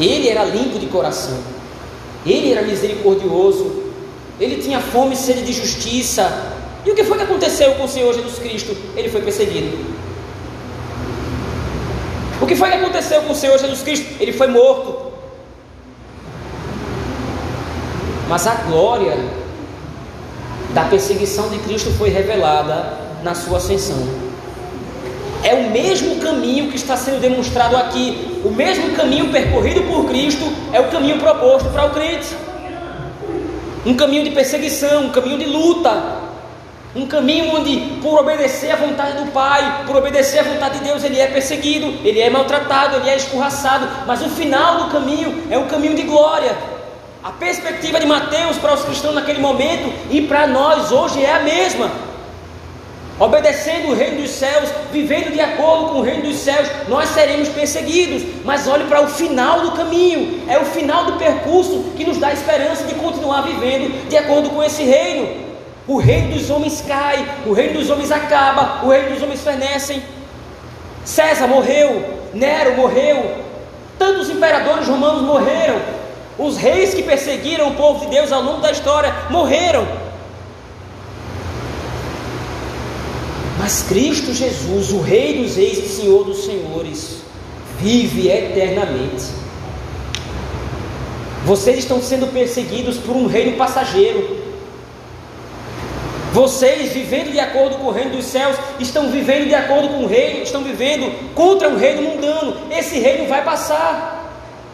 ele 0.00 0.28
era 0.28 0.42
limpo 0.42 0.80
de 0.80 0.86
coração, 0.86 1.38
ele 2.26 2.50
era 2.50 2.62
misericordioso, 2.62 3.84
ele 4.40 4.60
tinha 4.60 4.80
fome 4.80 5.14
e 5.14 5.16
sede 5.16 5.44
de 5.44 5.52
justiça. 5.52 6.54
E 6.84 6.90
o 6.90 6.94
que 6.96 7.04
foi 7.04 7.16
que 7.16 7.22
aconteceu 7.22 7.72
com 7.76 7.84
o 7.84 7.88
Senhor 7.88 8.12
Jesus 8.12 8.40
Cristo? 8.40 8.76
Ele 8.96 9.08
foi 9.08 9.22
perseguido. 9.22 9.78
O 12.42 12.46
que 12.46 12.56
foi 12.56 12.68
que 12.68 12.78
aconteceu 12.78 13.22
com 13.22 13.30
o 13.32 13.36
Senhor 13.36 13.56
Jesus 13.60 13.82
Cristo? 13.82 14.12
Ele 14.18 14.32
foi 14.32 14.48
morto. 14.48 15.12
Mas 18.28 18.44
a 18.44 18.54
glória 18.54 19.16
da 20.70 20.84
perseguição 20.84 21.48
de 21.48 21.58
Cristo 21.58 21.90
foi 21.92 22.10
revelada 22.10 22.98
na 23.22 23.34
sua 23.34 23.58
ascensão. 23.58 23.96
É 25.42 25.54
o 25.54 25.70
mesmo 25.70 26.16
caminho 26.16 26.68
que 26.68 26.76
está 26.76 26.96
sendo 26.96 27.20
demonstrado 27.20 27.76
aqui, 27.76 28.40
o 28.44 28.50
mesmo 28.50 28.94
caminho 28.96 29.30
percorrido 29.30 29.82
por 29.82 30.06
Cristo 30.06 30.44
é 30.72 30.80
o 30.80 30.88
caminho 30.88 31.18
proposto 31.18 31.68
para 31.70 31.86
o 31.86 31.90
crente. 31.90 32.28
Um 33.86 33.94
caminho 33.94 34.24
de 34.24 34.30
perseguição, 34.30 35.06
um 35.06 35.10
caminho 35.10 35.38
de 35.38 35.46
luta, 35.46 36.18
um 36.94 37.06
caminho 37.06 37.54
onde, 37.54 37.76
por 38.02 38.20
obedecer 38.20 38.72
à 38.72 38.76
vontade 38.76 39.22
do 39.22 39.30
Pai, 39.30 39.84
por 39.86 39.96
obedecer 39.96 40.40
à 40.40 40.42
vontade 40.42 40.78
de 40.78 40.84
Deus, 40.84 41.04
ele 41.04 41.20
é 41.20 41.26
perseguido, 41.28 41.86
ele 42.04 42.20
é 42.20 42.28
maltratado, 42.28 42.96
ele 42.96 43.10
é 43.10 43.16
escorraçado, 43.16 43.88
mas 44.06 44.20
o 44.20 44.28
final 44.28 44.84
do 44.84 44.90
caminho 44.90 45.44
é 45.50 45.56
um 45.56 45.66
caminho 45.66 45.94
de 45.94 46.02
glória, 46.02 46.56
a 47.22 47.32
perspectiva 47.32 47.98
de 47.98 48.06
Mateus 48.06 48.58
para 48.58 48.74
os 48.74 48.84
cristãos 48.84 49.14
naquele 49.14 49.40
momento 49.40 49.92
e 50.10 50.22
para 50.22 50.46
nós 50.46 50.92
hoje 50.92 51.24
é 51.24 51.32
a 51.32 51.40
mesma. 51.40 51.90
Obedecendo 53.18 53.88
o 53.88 53.94
reino 53.94 54.22
dos 54.22 54.30
céus, 54.30 54.70
vivendo 54.92 55.32
de 55.32 55.40
acordo 55.40 55.88
com 55.88 55.98
o 55.98 56.02
reino 56.02 56.22
dos 56.22 56.36
céus, 56.36 56.68
nós 56.86 57.08
seremos 57.08 57.48
perseguidos. 57.48 58.22
Mas 58.44 58.68
olhe 58.68 58.84
para 58.84 59.02
o 59.02 59.08
final 59.08 59.62
do 59.62 59.72
caminho, 59.72 60.44
é 60.46 60.56
o 60.56 60.64
final 60.64 61.04
do 61.06 61.14
percurso 61.14 61.92
que 61.96 62.04
nos 62.04 62.18
dá 62.18 62.32
esperança 62.32 62.84
de 62.84 62.94
continuar 62.94 63.42
vivendo 63.42 64.08
de 64.08 64.16
acordo 64.16 64.50
com 64.50 64.62
esse 64.62 64.84
reino. 64.84 65.48
O 65.88 65.96
reino 65.96 66.34
dos 66.34 66.48
homens 66.48 66.84
cai, 66.86 67.26
o 67.44 67.52
reino 67.52 67.80
dos 67.80 67.90
homens 67.90 68.12
acaba, 68.12 68.84
o 68.84 68.88
reino 68.88 69.14
dos 69.14 69.22
homens 69.22 69.40
fenecem. 69.40 70.00
César 71.04 71.48
morreu, 71.48 72.18
Nero 72.32 72.76
morreu, 72.76 73.38
tantos 73.98 74.30
imperadores 74.30 74.86
romanos 74.86 75.22
morreram, 75.22 75.80
os 76.38 76.56
reis 76.56 76.94
que 76.94 77.02
perseguiram 77.02 77.68
o 77.68 77.74
povo 77.74 78.04
de 78.04 78.12
Deus 78.12 78.30
ao 78.30 78.42
longo 78.42 78.60
da 78.60 78.70
história 78.70 79.12
morreram. 79.28 79.86
Mas 83.58 83.82
Cristo 83.82 84.32
Jesus, 84.32 84.92
o 84.92 85.00
Rei 85.00 85.42
dos 85.42 85.56
Reis 85.56 85.78
e 85.78 85.88
Senhor 85.88 86.24
dos 86.24 86.44
Senhores, 86.44 87.22
vive 87.80 88.28
eternamente. 88.28 89.24
Vocês 91.44 91.78
estão 91.78 92.00
sendo 92.00 92.28
perseguidos 92.28 92.98
por 92.98 93.16
um 93.16 93.26
reino 93.26 93.56
passageiro. 93.56 94.38
Vocês, 96.32 96.92
vivendo 96.92 97.32
de 97.32 97.40
acordo 97.40 97.78
com 97.78 97.86
o 97.86 97.90
reino 97.90 98.16
dos 98.16 98.26
céus, 98.26 98.56
estão 98.78 99.10
vivendo 99.10 99.48
de 99.48 99.54
acordo 99.54 99.88
com 99.88 100.04
o 100.04 100.06
reino, 100.06 100.42
estão 100.42 100.62
vivendo 100.62 101.34
contra 101.34 101.68
um 101.68 101.76
reino 101.76 102.02
mundano. 102.02 102.56
Esse 102.70 103.00
reino 103.00 103.26
vai 103.28 103.42
passar. 103.42 104.17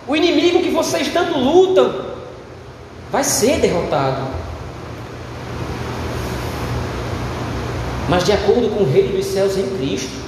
O 0.06 0.14
inimigo 0.14 0.62
que 0.62 0.70
vocês 0.70 1.08
tanto 1.08 1.38
lutam 1.38 2.14
vai 3.10 3.24
ser 3.24 3.60
derrotado. 3.60 4.26
Mas 8.08 8.24
de 8.24 8.32
acordo 8.32 8.68
com 8.68 8.84
o 8.84 8.90
reino 8.90 9.16
dos 9.16 9.26
céus 9.26 9.56
em 9.56 9.66
Cristo, 9.78 10.24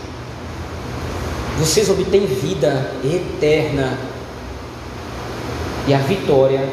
vocês 1.58 1.90
obtêm 1.90 2.26
vida 2.26 2.90
eterna 3.04 3.98
e 5.86 5.92
a 5.92 5.98
vitória 5.98 6.66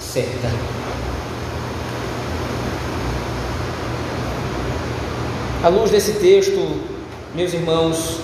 certa. 0.00 0.50
À 5.62 5.68
luz 5.68 5.90
desse 5.90 6.12
texto, 6.14 6.80
meus 7.34 7.52
irmãos, 7.52 8.20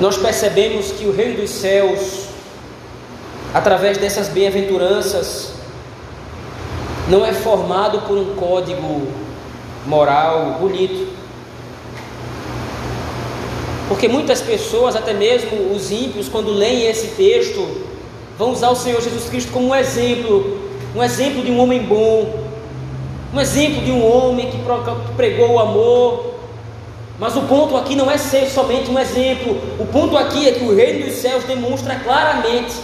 nós 0.00 0.16
percebemos 0.16 0.92
que 0.92 1.06
o 1.06 1.12
reino 1.12 1.40
dos 1.40 1.50
céus, 1.50 2.26
através 3.52 3.98
dessas 3.98 4.28
bem-aventuranças, 4.28 5.52
não 7.08 7.26
é 7.26 7.32
formado 7.32 8.02
por 8.02 8.16
um 8.16 8.36
código 8.36 9.08
moral 9.86 10.58
bonito. 10.60 11.08
Porque 13.88 14.06
muitas 14.06 14.40
pessoas, 14.40 14.94
até 14.94 15.14
mesmo 15.14 15.74
os 15.74 15.90
ímpios, 15.90 16.28
quando 16.28 16.52
leem 16.52 16.86
esse 16.86 17.08
texto, 17.16 17.66
vão 18.38 18.52
usar 18.52 18.68
o 18.68 18.76
Senhor 18.76 19.00
Jesus 19.00 19.28
Cristo 19.28 19.50
como 19.50 19.68
um 19.68 19.74
exemplo, 19.74 20.58
um 20.94 21.02
exemplo 21.02 21.42
de 21.42 21.50
um 21.50 21.58
homem 21.58 21.82
bom, 21.82 22.46
um 23.34 23.40
exemplo 23.40 23.82
de 23.82 23.90
um 23.90 24.06
homem 24.06 24.48
que 24.50 24.58
pregou 25.16 25.52
o 25.52 25.58
amor, 25.58 26.37
mas 27.18 27.36
o 27.36 27.42
ponto 27.42 27.76
aqui 27.76 27.96
não 27.96 28.08
é 28.08 28.16
ser 28.16 28.48
somente 28.48 28.90
um 28.90 28.98
exemplo. 28.98 29.60
O 29.78 29.86
ponto 29.86 30.16
aqui 30.16 30.48
é 30.48 30.52
que 30.52 30.64
o 30.64 30.74
reino 30.74 31.06
dos 31.06 31.16
céus 31.16 31.42
demonstra 31.44 31.96
claramente 31.96 32.76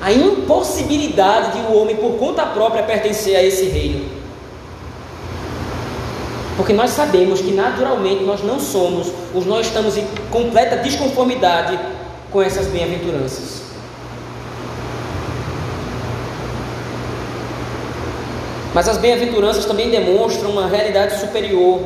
a 0.00 0.12
impossibilidade 0.12 1.52
de 1.52 1.66
o 1.66 1.70
um 1.70 1.82
homem 1.82 1.96
por 1.96 2.18
conta 2.18 2.44
própria 2.46 2.82
pertencer 2.82 3.36
a 3.36 3.42
esse 3.42 3.66
reino. 3.66 4.08
Porque 6.56 6.72
nós 6.72 6.90
sabemos 6.90 7.40
que 7.40 7.52
naturalmente 7.52 8.24
nós 8.24 8.42
não 8.42 8.58
somos, 8.58 9.12
os 9.32 9.46
nós 9.46 9.66
estamos 9.66 9.96
em 9.96 10.04
completa 10.32 10.76
desconformidade 10.78 11.78
com 12.32 12.42
essas 12.42 12.66
bem-aventuranças. 12.66 13.62
Mas 18.74 18.88
as 18.88 18.96
bem-aventuranças 18.96 19.64
também 19.64 19.90
demonstram 19.90 20.50
uma 20.50 20.66
realidade 20.66 21.20
superior 21.20 21.80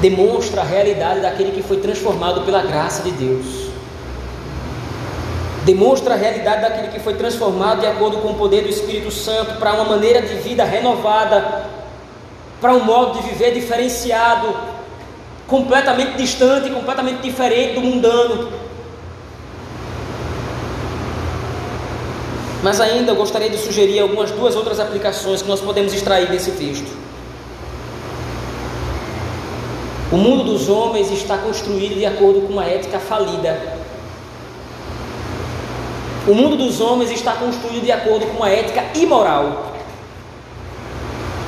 demonstra 0.00 0.60
a 0.60 0.64
realidade 0.64 1.20
daquele 1.20 1.52
que 1.52 1.62
foi 1.62 1.78
transformado 1.78 2.42
pela 2.42 2.62
graça 2.62 3.02
de 3.02 3.10
Deus. 3.10 3.68
Demonstra 5.64 6.14
a 6.14 6.16
realidade 6.16 6.62
daquele 6.62 6.88
que 6.88 7.00
foi 7.00 7.14
transformado 7.14 7.80
de 7.80 7.86
acordo 7.86 8.18
com 8.18 8.28
o 8.28 8.34
poder 8.34 8.62
do 8.62 8.70
Espírito 8.70 9.10
Santo 9.10 9.58
para 9.58 9.74
uma 9.74 9.84
maneira 9.84 10.22
de 10.22 10.34
vida 10.36 10.64
renovada, 10.64 11.66
para 12.60 12.72
um 12.72 12.84
modo 12.84 13.20
de 13.20 13.28
viver 13.28 13.52
diferenciado, 13.52 14.54
completamente 15.46 16.16
distante, 16.16 16.70
completamente 16.70 17.20
diferente 17.20 17.74
do 17.74 17.80
mundano. 17.80 18.50
Mas 22.62 22.80
ainda 22.80 23.12
gostaria 23.14 23.50
de 23.50 23.58
sugerir 23.58 24.00
algumas 24.00 24.30
duas 24.30 24.56
outras 24.56 24.80
aplicações 24.80 25.42
que 25.42 25.48
nós 25.48 25.60
podemos 25.60 25.92
extrair 25.92 26.28
desse 26.28 26.52
texto. 26.52 26.97
O 30.10 30.16
mundo 30.16 30.42
dos 30.42 30.70
homens 30.70 31.10
está 31.10 31.36
construído 31.36 31.98
de 31.98 32.06
acordo 32.06 32.40
com 32.42 32.54
uma 32.54 32.64
ética 32.64 32.98
falida. 32.98 33.76
O 36.26 36.34
mundo 36.34 36.56
dos 36.56 36.80
homens 36.80 37.10
está 37.10 37.32
construído 37.32 37.84
de 37.84 37.92
acordo 37.92 38.26
com 38.26 38.38
uma 38.38 38.48
ética 38.48 38.84
imoral. 38.94 39.72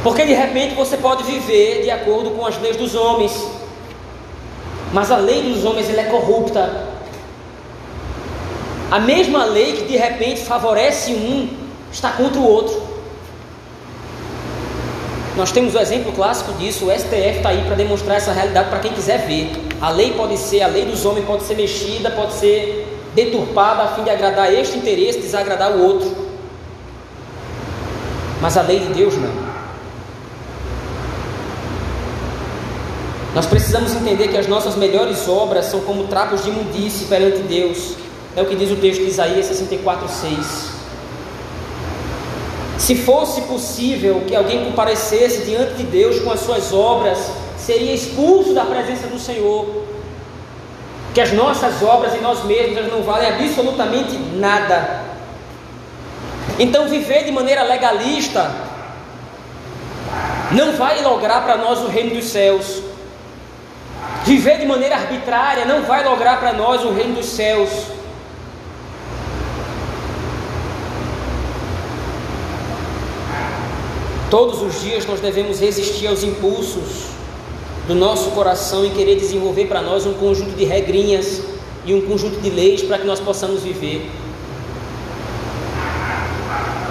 Porque 0.03 0.25
de 0.27 0.35
repente 0.35 0.75
você 0.75 0.99
pode 0.99 1.23
viver 1.23 1.83
de 1.83 1.91
acordo 1.91 2.31
com 2.31 2.45
as 2.45 2.61
leis 2.61 2.77
dos 2.77 2.95
homens. 2.95 3.47
Mas 4.93 5.11
a 5.11 5.17
lei 5.17 5.43
dos 5.43 5.65
homens 5.65 5.89
ela 5.89 6.03
é 6.03 6.05
corrupta. 6.05 6.89
A 8.91 8.99
mesma 8.99 9.45
lei 9.45 9.73
que 9.73 9.85
de 9.85 9.97
repente 9.97 10.41
favorece 10.41 11.13
um 11.15 11.49
está 11.91 12.11
contra 12.13 12.39
o 12.39 12.47
outro. 12.47 12.90
Nós 15.41 15.53
temos 15.53 15.75
o 15.75 15.79
exemplo 15.79 16.13
clássico 16.13 16.53
disso, 16.59 16.85
o 16.85 16.91
STF 16.91 17.39
está 17.39 17.49
aí 17.49 17.65
para 17.65 17.75
demonstrar 17.75 18.19
essa 18.19 18.31
realidade 18.31 18.69
para 18.69 18.79
quem 18.79 18.93
quiser 18.93 19.27
ver. 19.27 19.51
A 19.81 19.89
lei 19.89 20.13
pode 20.13 20.37
ser, 20.37 20.61
a 20.61 20.67
lei 20.67 20.85
dos 20.85 21.03
homens 21.07 21.25
pode 21.25 21.45
ser 21.45 21.55
mexida, 21.55 22.11
pode 22.11 22.35
ser 22.35 22.87
deturpada 23.15 23.85
a 23.85 23.89
fim 23.95 24.05
de 24.05 24.11
agradar 24.11 24.53
este 24.53 24.77
interesse, 24.77 25.19
desagradar 25.19 25.73
o 25.73 25.83
outro. 25.83 26.15
Mas 28.43 28.59
a 28.59 28.61
lei 28.61 28.81
de 28.81 28.93
Deus 28.93 29.17
não. 29.17 29.33
Nós 33.35 33.47
precisamos 33.47 33.95
entender 33.95 34.29
que 34.29 34.37
as 34.37 34.47
nossas 34.47 34.77
melhores 34.77 35.27
obras 35.27 35.65
são 35.65 35.81
como 35.81 36.05
trapos 36.05 36.45
de 36.45 36.51
imundície 36.51 37.07
perante 37.07 37.39
Deus. 37.39 37.95
É 38.37 38.43
o 38.43 38.45
que 38.45 38.55
diz 38.55 38.71
o 38.71 38.77
texto 38.77 39.01
de 39.01 39.09
Isaías 39.09 39.47
64, 39.47 40.07
6. 40.07 40.80
Se 42.91 42.97
fosse 42.97 43.43
possível 43.43 44.25
que 44.27 44.35
alguém 44.35 44.65
comparecesse 44.65 45.43
diante 45.43 45.75
de 45.75 45.85
Deus 45.85 46.19
com 46.19 46.33
as 46.33 46.41
suas 46.41 46.73
obras, 46.73 47.31
seria 47.57 47.95
expulso 47.95 48.53
da 48.53 48.65
presença 48.65 49.07
do 49.07 49.17
Senhor. 49.17 49.85
Que 51.15 51.21
as 51.21 51.33
nossas 51.33 51.81
obras 51.85 52.17
em 52.17 52.21
nós 52.21 52.45
mesmos 52.45 52.91
não 52.91 53.05
valem 53.05 53.29
absolutamente 53.29 54.19
nada. 54.35 55.05
Então, 56.59 56.89
viver 56.89 57.23
de 57.23 57.31
maneira 57.31 57.63
legalista 57.63 58.51
não 60.51 60.73
vai 60.73 61.01
lograr 61.01 61.45
para 61.45 61.59
nós 61.59 61.79
o 61.83 61.87
reino 61.87 62.17
dos 62.17 62.25
céus. 62.25 62.83
Viver 64.25 64.59
de 64.59 64.67
maneira 64.67 64.97
arbitrária 64.97 65.65
não 65.65 65.83
vai 65.83 66.03
lograr 66.03 66.41
para 66.41 66.55
nós 66.55 66.85
o 66.85 66.93
reino 66.93 67.15
dos 67.15 67.27
céus. 67.27 67.71
Todos 74.31 74.63
os 74.63 74.81
dias 74.81 75.05
nós 75.07 75.19
devemos 75.19 75.59
resistir 75.59 76.07
aos 76.07 76.23
impulsos 76.23 77.09
do 77.89 77.97
nosso 77.97 78.31
coração 78.31 78.87
e 78.87 78.91
querer 78.91 79.17
desenvolver 79.17 79.67
para 79.67 79.83
nós 79.83 80.07
um 80.07 80.15
conjunto 80.15 80.57
de 80.57 80.65
regrinhas 80.65 81.43
e 81.85 81.93
um 81.93 82.03
conjunto 82.03 82.41
de 82.41 82.49
leis 82.49 82.81
para 82.81 82.99
que 82.99 83.07
nós 83.07 83.19
possamos 83.19 83.65
viver. 83.65 84.09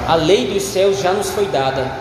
A 0.05 0.15
lei 0.15 0.47
dos 0.47 0.63
céus 0.63 0.99
já 0.99 1.13
nos 1.13 1.29
foi 1.29 1.45
dada. 1.45 1.99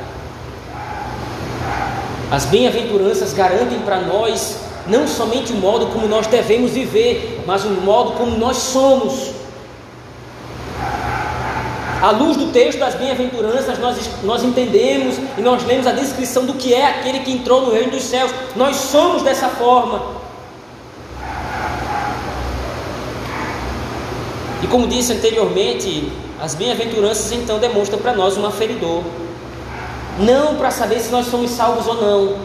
As 2.32 2.44
bem-aventuranças 2.46 3.32
garantem 3.32 3.78
para 3.80 4.00
nós 4.00 4.56
não 4.88 5.06
somente 5.06 5.52
o 5.52 5.56
modo 5.56 5.86
como 5.88 6.08
nós 6.08 6.26
devemos 6.26 6.72
viver, 6.72 7.44
mas 7.46 7.64
o 7.64 7.68
modo 7.68 8.12
como 8.12 8.36
nós 8.36 8.56
somos. 8.56 9.27
À 12.00 12.12
luz 12.12 12.36
do 12.36 12.52
texto 12.52 12.78
das 12.78 12.94
bem-aventuranças, 12.94 13.78
nós, 13.78 13.98
nós 14.22 14.44
entendemos 14.44 15.16
e 15.36 15.40
nós 15.40 15.64
lemos 15.64 15.86
a 15.86 15.92
descrição 15.92 16.46
do 16.46 16.54
que 16.54 16.72
é 16.72 16.86
aquele 16.86 17.20
que 17.20 17.32
entrou 17.32 17.62
no 17.62 17.72
reino 17.72 17.90
dos 17.90 18.04
céus. 18.04 18.30
Nós 18.54 18.76
somos 18.76 19.22
dessa 19.22 19.48
forma. 19.48 20.18
E 24.62 24.66
como 24.68 24.86
disse 24.86 25.12
anteriormente, 25.12 26.12
as 26.40 26.54
bem-aventuranças 26.54 27.32
então 27.32 27.58
demonstram 27.58 27.98
para 27.98 28.12
nós 28.12 28.36
um 28.36 28.46
aferidor. 28.46 29.02
Não 30.20 30.54
para 30.54 30.70
saber 30.70 31.00
se 31.00 31.10
nós 31.10 31.26
somos 31.26 31.50
salvos 31.50 31.86
ou 31.86 31.94
não, 31.94 32.36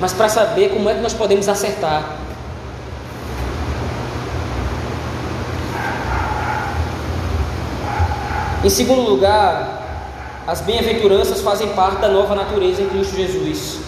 mas 0.00 0.12
para 0.12 0.28
saber 0.28 0.70
como 0.70 0.88
é 0.88 0.94
que 0.94 1.00
nós 1.00 1.12
podemos 1.12 1.48
acertar. 1.48 2.27
Em 8.64 8.68
segundo 8.68 9.02
lugar, 9.02 9.78
as 10.44 10.60
bem-aventuranças 10.62 11.40
fazem 11.40 11.68
parte 11.74 12.00
da 12.00 12.08
nova 12.08 12.34
natureza 12.34 12.82
em 12.82 12.88
Cristo 12.88 13.14
Jesus. 13.14 13.78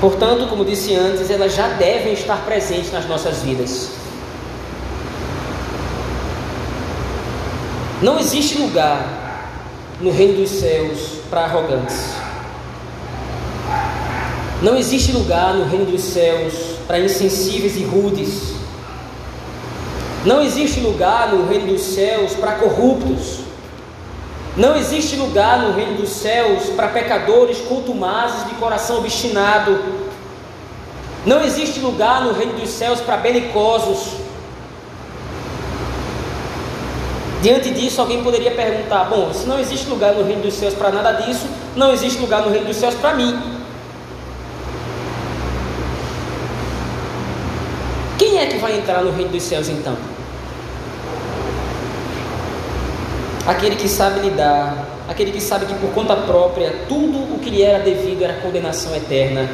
Portanto, 0.00 0.48
como 0.48 0.64
disse 0.64 0.94
antes, 0.94 1.30
elas 1.30 1.54
já 1.54 1.68
devem 1.68 2.14
estar 2.14 2.38
presentes 2.46 2.90
nas 2.90 3.06
nossas 3.06 3.42
vidas. 3.42 3.90
Não 8.00 8.18
existe 8.18 8.56
lugar 8.58 9.06
no 10.00 10.10
reino 10.10 10.38
dos 10.38 10.50
céus 10.50 11.18
para 11.28 11.42
arrogantes. 11.42 12.14
Não 14.62 14.76
existe 14.78 15.12
lugar 15.12 15.54
no 15.54 15.66
reino 15.66 15.86
dos 15.86 16.02
céus 16.02 16.54
para 16.86 16.98
insensíveis 16.98 17.76
e 17.76 17.84
rudes. 17.84 18.53
Não 20.24 20.40
existe 20.40 20.80
lugar 20.80 21.28
no 21.28 21.46
reino 21.46 21.66
dos 21.66 21.82
céus 21.82 22.32
para 22.32 22.52
corruptos. 22.52 23.40
Não 24.56 24.74
existe 24.74 25.16
lugar 25.16 25.58
no 25.58 25.72
reino 25.72 25.98
dos 25.98 26.08
céus 26.08 26.70
para 26.70 26.88
pecadores 26.88 27.58
contumazes 27.58 28.48
de 28.48 28.54
coração 28.54 28.98
obstinado. 28.98 29.78
Não 31.26 31.42
existe 31.42 31.80
lugar 31.80 32.22
no 32.22 32.32
reino 32.32 32.54
dos 32.54 32.70
céus 32.70 33.00
para 33.00 33.18
belicosos. 33.18 34.14
Diante 37.42 37.70
disso, 37.70 38.00
alguém 38.00 38.22
poderia 38.22 38.52
perguntar: 38.52 39.04
bom, 39.04 39.30
se 39.34 39.46
não 39.46 39.58
existe 39.58 39.90
lugar 39.90 40.14
no 40.14 40.24
reino 40.24 40.40
dos 40.40 40.54
céus 40.54 40.72
para 40.72 40.90
nada 40.90 41.12
disso, 41.20 41.46
não 41.76 41.92
existe 41.92 42.18
lugar 42.18 42.40
no 42.40 42.50
reino 42.50 42.66
dos 42.66 42.76
céus 42.76 42.94
para 42.94 43.12
mim. 43.12 43.38
Quem 48.16 48.38
é 48.38 48.46
que 48.46 48.56
vai 48.56 48.78
entrar 48.78 49.02
no 49.02 49.10
reino 49.10 49.30
dos 49.32 49.42
céus 49.42 49.68
então? 49.68 50.13
Aquele 53.46 53.76
que 53.76 53.88
sabe 53.88 54.20
lidar, 54.20 54.74
aquele 55.06 55.30
que 55.30 55.40
sabe 55.40 55.66
que 55.66 55.74
por 55.74 55.90
conta 55.90 56.16
própria 56.16 56.86
tudo 56.88 57.34
o 57.34 57.38
que 57.38 57.50
lhe 57.50 57.62
era 57.62 57.78
devido 57.84 58.22
era 58.22 58.40
condenação 58.40 58.96
eterna, 58.96 59.46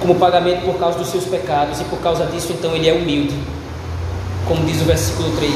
como 0.00 0.16
pagamento 0.16 0.64
por 0.64 0.76
causa 0.76 0.98
dos 0.98 1.08
seus 1.08 1.24
pecados, 1.24 1.80
e 1.80 1.84
por 1.84 2.00
causa 2.00 2.26
disso 2.26 2.52
então 2.52 2.74
ele 2.74 2.88
é 2.88 2.92
humilde, 2.92 3.38
como 4.48 4.64
diz 4.64 4.80
o 4.80 4.84
versículo 4.84 5.30
3. 5.36 5.54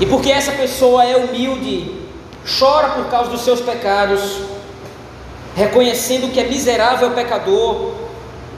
E 0.00 0.06
porque 0.06 0.30
essa 0.30 0.52
pessoa 0.52 1.04
é 1.04 1.16
humilde, 1.16 1.90
chora 2.58 2.90
por 2.90 3.06
causa 3.06 3.28
dos 3.28 3.40
seus 3.40 3.60
pecados, 3.60 4.20
reconhecendo 5.56 6.30
que 6.32 6.38
é 6.38 6.44
miserável 6.44 7.10
pecador, 7.10 7.94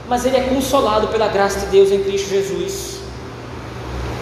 mas 0.07 0.23
ele 0.23 0.37
é 0.37 0.41
consolado 0.41 1.07
pela 1.07 1.27
graça 1.29 1.61
de 1.61 1.65
Deus 1.67 1.91
em 1.91 2.03
Cristo 2.03 2.29
Jesus, 2.29 2.98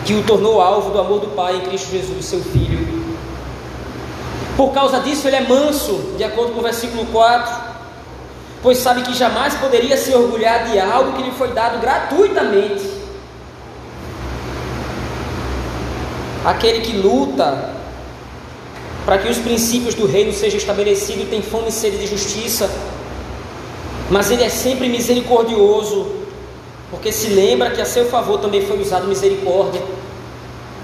que 0.08 0.14
o 0.16 0.24
tornou 0.24 0.62
alvo 0.62 0.90
do 0.92 1.00
amor 1.00 1.20
do 1.20 1.28
Pai 1.36 1.58
em 1.58 1.62
Cristo 1.62 1.92
Jesus, 1.92 2.26
seu 2.26 2.40
Filho. 2.40 3.06
Por 4.56 4.72
causa 4.72 5.02
disso, 5.02 5.28
ele 5.28 5.36
é 5.36 5.42
manso, 5.42 6.14
de 6.18 6.24
acordo 6.24 6.54
com 6.54 6.60
o 6.60 6.64
versículo 6.64 7.06
4, 7.08 7.54
pois 8.64 8.78
sabe 8.78 9.02
que 9.04 9.14
jamais 9.14 9.54
poderia 9.56 9.98
se 9.98 10.14
orgulhar 10.14 10.64
de 10.64 10.80
algo 10.80 11.12
que 11.12 11.24
lhe 11.24 11.32
foi 11.32 11.50
dado 11.50 11.80
gratuitamente. 11.80 12.90
Aquele 16.46 16.80
que 16.80 16.94
luta 16.94 17.76
para 19.06 19.18
que 19.18 19.30
os 19.30 19.38
princípios 19.38 19.94
do 19.94 20.08
reino 20.08 20.32
sejam 20.32 20.58
estabelecidos 20.58 21.30
tem 21.30 21.42
fome 21.42 21.68
e 21.68 21.72
sede 21.72 21.98
de 21.98 22.08
justiça 22.08 22.70
mas 24.10 24.32
ele 24.32 24.44
é 24.44 24.50
sempre 24.50 24.88
misericordioso, 24.88 26.08
porque 26.90 27.12
se 27.12 27.28
lembra 27.28 27.72
que 27.72 27.82
a 27.82 27.86
seu 27.86 28.06
favor 28.06 28.40
também 28.40 28.66
foi 28.66 28.82
usado 28.82 29.06
misericórdia, 29.08 29.82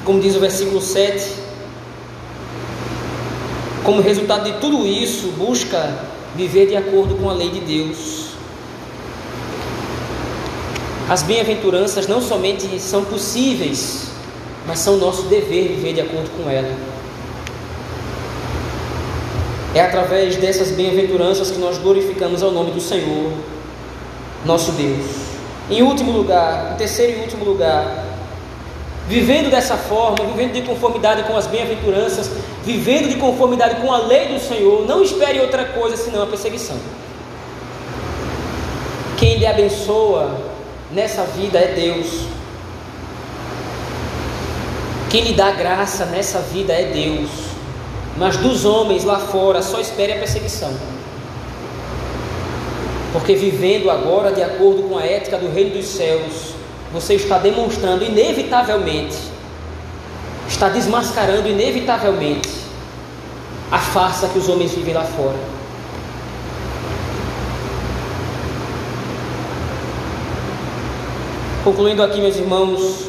como 0.06 0.20
diz 0.20 0.36
o 0.36 0.40
versículo 0.40 0.82
7. 0.82 1.44
Como 3.84 4.02
resultado 4.02 4.46
de 4.46 4.60
tudo 4.60 4.86
isso, 4.86 5.28
busca 5.38 5.98
viver 6.36 6.68
de 6.68 6.76
acordo 6.76 7.16
com 7.16 7.30
a 7.30 7.34
lei 7.34 7.50
de 7.50 7.60
Deus. 7.60 8.30
As 11.10 11.22
bem-aventuranças 11.22 12.08
não 12.08 12.22
somente 12.22 12.80
são 12.80 13.04
possíveis, 13.04 14.08
mas 14.66 14.80
são 14.80 14.98
nosso 14.98 15.24
dever 15.24 15.68
viver 15.68 15.94
de 15.94 16.02
acordo 16.02 16.30
com 16.38 16.50
ela. 16.50 16.74
É 19.76 19.82
através 19.82 20.38
dessas 20.38 20.72
bem-aventuranças 20.72 21.52
que 21.52 21.60
nós 21.60 21.78
glorificamos 21.78 22.42
ao 22.42 22.52
nome 22.52 22.72
do 22.72 22.80
Senhor, 22.80 23.32
nosso 24.46 24.72
Deus. 24.74 25.06
Em 25.70 25.82
último 25.82 26.12
lugar, 26.12 26.74
em 26.74 26.78
terceiro 26.78 27.20
e 27.20 27.22
último 27.22 27.44
lugar, 27.44 28.03
vivendo 29.08 29.50
dessa 29.50 29.78
forma, 29.78 30.26
vivendo 30.26 30.54
de 30.54 30.62
conformidade 30.62 31.24
com 31.24 31.36
as 31.36 31.48
bem-aventuranças, 31.48 32.30
vivendo 32.64 33.10
de 33.10 33.16
conformidade 33.16 33.82
com 33.82 33.92
a 33.92 33.98
lei 33.98 34.28
do 34.28 34.40
Senhor, 34.40 34.86
não 34.86 35.04
espere 35.04 35.40
outra 35.40 35.66
coisa 35.66 35.98
senão 35.98 36.24
a 36.24 36.28
perseguição. 36.28 36.78
Quem 39.18 39.38
lhe 39.38 39.46
abençoa 39.46 40.36
nessa 40.92 41.24
vida 41.24 41.60
é 41.60 41.74
Deus. 41.74 42.28
Quem 45.10 45.24
lhe 45.24 45.34
dá 45.34 45.52
graça 45.52 46.06
nessa 46.06 46.40
vida 46.40 46.74
é 46.74 46.92
Deus 46.92 47.54
mas 48.18 48.38
dos 48.38 48.64
homens 48.64 49.04
lá 49.04 49.20
fora 49.20 49.62
só 49.62 49.80
espere 49.80 50.14
a 50.14 50.18
perseguição. 50.18 50.72
Porque 53.12 53.36
vivendo 53.36 53.90
agora 53.90 54.32
de 54.32 54.42
acordo 54.42 54.84
com 54.84 54.98
a 54.98 55.06
ética 55.06 55.38
do 55.38 55.52
reino 55.52 55.72
dos 55.72 55.88
céus, 55.88 56.54
você 56.94 57.16
está 57.16 57.40
demonstrando 57.40 58.06
inevitavelmente, 58.06 59.18
está 60.48 60.70
desmascarando 60.70 61.50
inevitavelmente 61.50 62.48
a 63.72 63.80
farsa 63.80 64.28
que 64.28 64.38
os 64.38 64.48
homens 64.48 64.74
vivem 64.74 64.94
lá 64.94 65.04
fora. 65.04 65.40
Concluindo 71.64 72.04
aqui, 72.04 72.22
meus 72.22 72.36
irmãos, 72.36 73.08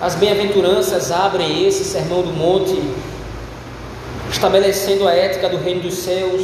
as 0.00 0.14
bem-aventuranças 0.14 1.10
abrem 1.10 1.66
esse 1.66 1.82
sermão 1.82 2.22
do 2.22 2.30
monte, 2.30 2.80
estabelecendo 4.30 5.08
a 5.08 5.12
ética 5.12 5.48
do 5.48 5.56
reino 5.56 5.80
dos 5.80 5.94
céus 5.94 6.42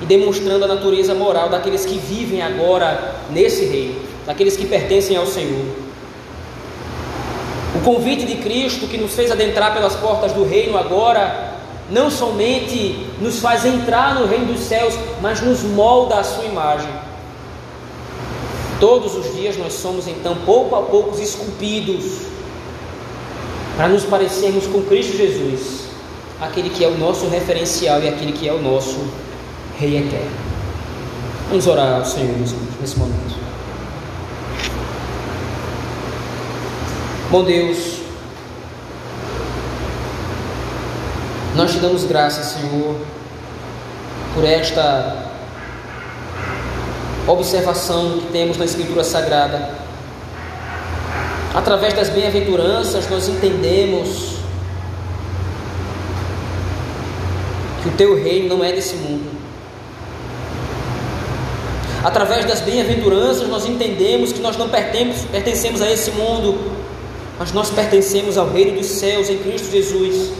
e 0.00 0.06
demonstrando 0.06 0.64
a 0.64 0.68
natureza 0.68 1.14
moral 1.14 1.50
daqueles 1.50 1.84
que 1.84 1.98
vivem 1.98 2.40
agora 2.40 3.16
nesse 3.30 3.66
reino, 3.66 4.13
daqueles 4.26 4.56
que 4.56 4.66
pertencem 4.66 5.16
ao 5.16 5.26
Senhor. 5.26 5.64
O 7.74 7.80
convite 7.80 8.24
de 8.24 8.36
Cristo 8.36 8.86
que 8.86 8.96
nos 8.96 9.14
fez 9.14 9.30
adentrar 9.30 9.74
pelas 9.74 9.96
portas 9.96 10.32
do 10.32 10.44
reino 10.44 10.78
agora 10.78 11.54
não 11.90 12.10
somente 12.10 13.06
nos 13.20 13.40
faz 13.40 13.64
entrar 13.64 14.14
no 14.14 14.26
reino 14.26 14.52
dos 14.52 14.60
céus, 14.62 14.94
mas 15.20 15.40
nos 15.40 15.62
molda 15.62 16.16
a 16.16 16.24
sua 16.24 16.44
imagem. 16.44 16.90
Todos 18.80 19.14
os 19.14 19.34
dias 19.34 19.56
nós 19.56 19.74
somos 19.74 20.06
então 20.08 20.36
pouco 20.44 20.74
a 20.76 20.82
pouco 20.82 21.18
esculpidos 21.20 22.04
para 23.76 23.88
nos 23.88 24.04
parecermos 24.04 24.66
com 24.66 24.82
Cristo 24.82 25.16
Jesus, 25.16 25.88
aquele 26.40 26.70
que 26.70 26.84
é 26.84 26.88
o 26.88 26.96
nosso 26.96 27.28
referencial 27.28 28.00
e 28.02 28.08
aquele 28.08 28.32
que 28.32 28.48
é 28.48 28.52
o 28.52 28.62
nosso 28.62 28.98
Rei 29.78 29.98
eterno. 29.98 30.30
Vamos 31.48 31.66
orar 31.66 31.98
ao 31.98 32.04
Senhor 32.04 32.34
nesse 32.80 32.98
momento. 32.98 33.43
Bom 37.30 37.42
Deus, 37.42 38.04
Nós 41.54 41.70
te 41.70 41.78
damos 41.78 42.02
graças, 42.02 42.46
Senhor, 42.46 42.96
por 44.34 44.44
esta 44.44 45.30
observação 47.28 48.18
que 48.18 48.32
temos 48.32 48.56
na 48.56 48.64
Escritura 48.64 49.04
Sagrada. 49.04 49.70
Através 51.54 51.94
das 51.94 52.08
bem-aventuranças, 52.08 53.08
nós 53.08 53.28
entendemos 53.28 54.38
que 57.84 57.88
o 57.88 57.92
teu 57.92 58.20
reino 58.20 58.56
não 58.56 58.64
é 58.64 58.72
desse 58.72 58.96
mundo. 58.96 59.30
Através 62.02 62.44
das 62.46 62.60
bem-aventuranças, 62.62 63.46
nós 63.46 63.64
entendemos 63.64 64.32
que 64.32 64.40
nós 64.40 64.56
não 64.56 64.68
pertencemos 64.68 65.80
a 65.80 65.88
esse 65.88 66.10
mundo, 66.10 66.73
mas 67.38 67.52
nós 67.52 67.70
pertencemos 67.70 68.38
ao 68.38 68.48
reino 68.48 68.78
dos 68.78 68.86
céus 68.86 69.28
em 69.28 69.38
Cristo 69.38 69.70
Jesus. 69.70 70.32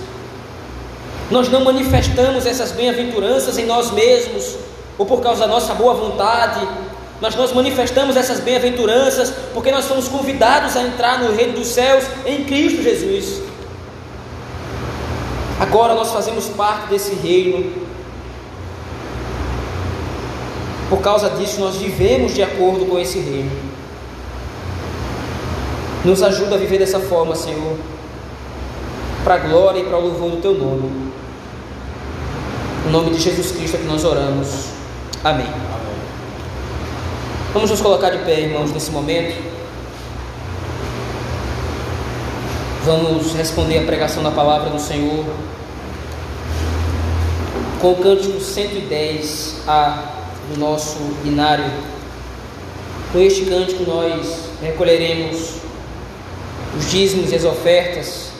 Nós 1.30 1.48
não 1.48 1.64
manifestamos 1.64 2.46
essas 2.46 2.72
bem-aventuranças 2.72 3.58
em 3.58 3.66
nós 3.66 3.90
mesmos 3.90 4.56
ou 4.96 5.04
por 5.04 5.20
causa 5.20 5.40
da 5.40 5.46
nossa 5.46 5.74
boa 5.74 5.94
vontade, 5.94 6.66
mas 7.20 7.34
nós 7.34 7.52
manifestamos 7.52 8.16
essas 8.16 8.40
bem-aventuranças 8.40 9.32
porque 9.52 9.72
nós 9.72 9.86
somos 9.86 10.08
convidados 10.08 10.76
a 10.76 10.82
entrar 10.82 11.20
no 11.20 11.34
reino 11.34 11.54
dos 11.54 11.68
céus 11.68 12.04
em 12.26 12.44
Cristo 12.44 12.82
Jesus. 12.82 13.42
Agora 15.58 15.94
nós 15.94 16.10
fazemos 16.12 16.48
parte 16.48 16.88
desse 16.88 17.14
reino. 17.14 17.72
Por 20.90 21.00
causa 21.00 21.30
disso, 21.30 21.58
nós 21.60 21.76
vivemos 21.76 22.34
de 22.34 22.42
acordo 22.42 22.86
com 22.86 22.98
esse 22.98 23.18
reino. 23.18 23.73
Nos 26.04 26.22
ajuda 26.22 26.56
a 26.56 26.58
viver 26.58 26.78
dessa 26.78 27.00
forma, 27.00 27.34
Senhor, 27.34 27.78
para 29.24 29.34
a 29.36 29.38
glória 29.38 29.80
e 29.80 29.84
para 29.84 29.96
o 29.96 30.02
louvor 30.02 30.32
do 30.32 30.36
Teu 30.36 30.52
nome. 30.52 30.90
Em 32.86 32.90
nome 32.90 33.10
de 33.10 33.20
Jesus 33.20 33.52
Cristo 33.52 33.76
é 33.76 33.78
que 33.78 33.86
nós 33.86 34.04
oramos. 34.04 34.66
Amém. 35.24 35.46
Vamos 37.54 37.70
nos 37.70 37.80
colocar 37.80 38.10
de 38.10 38.18
pé, 38.18 38.40
irmãos, 38.40 38.70
nesse 38.70 38.90
momento. 38.90 39.42
Vamos 42.84 43.32
responder 43.32 43.78
a 43.78 43.86
pregação 43.86 44.22
da 44.22 44.30
palavra 44.30 44.68
do 44.68 44.78
Senhor 44.78 45.24
com 47.80 47.92
o 47.92 47.96
cântico 47.96 48.38
110A 48.38 49.98
do 50.52 50.58
nosso 50.58 50.98
binário. 51.22 51.64
Com 53.10 53.20
este 53.20 53.46
cântico 53.46 53.84
nós 53.84 54.50
recolheremos 54.60 55.63
os 56.76 56.90
dízimos 56.90 57.32
e 57.32 57.36
as 57.36 57.44
ofertas 57.44 58.33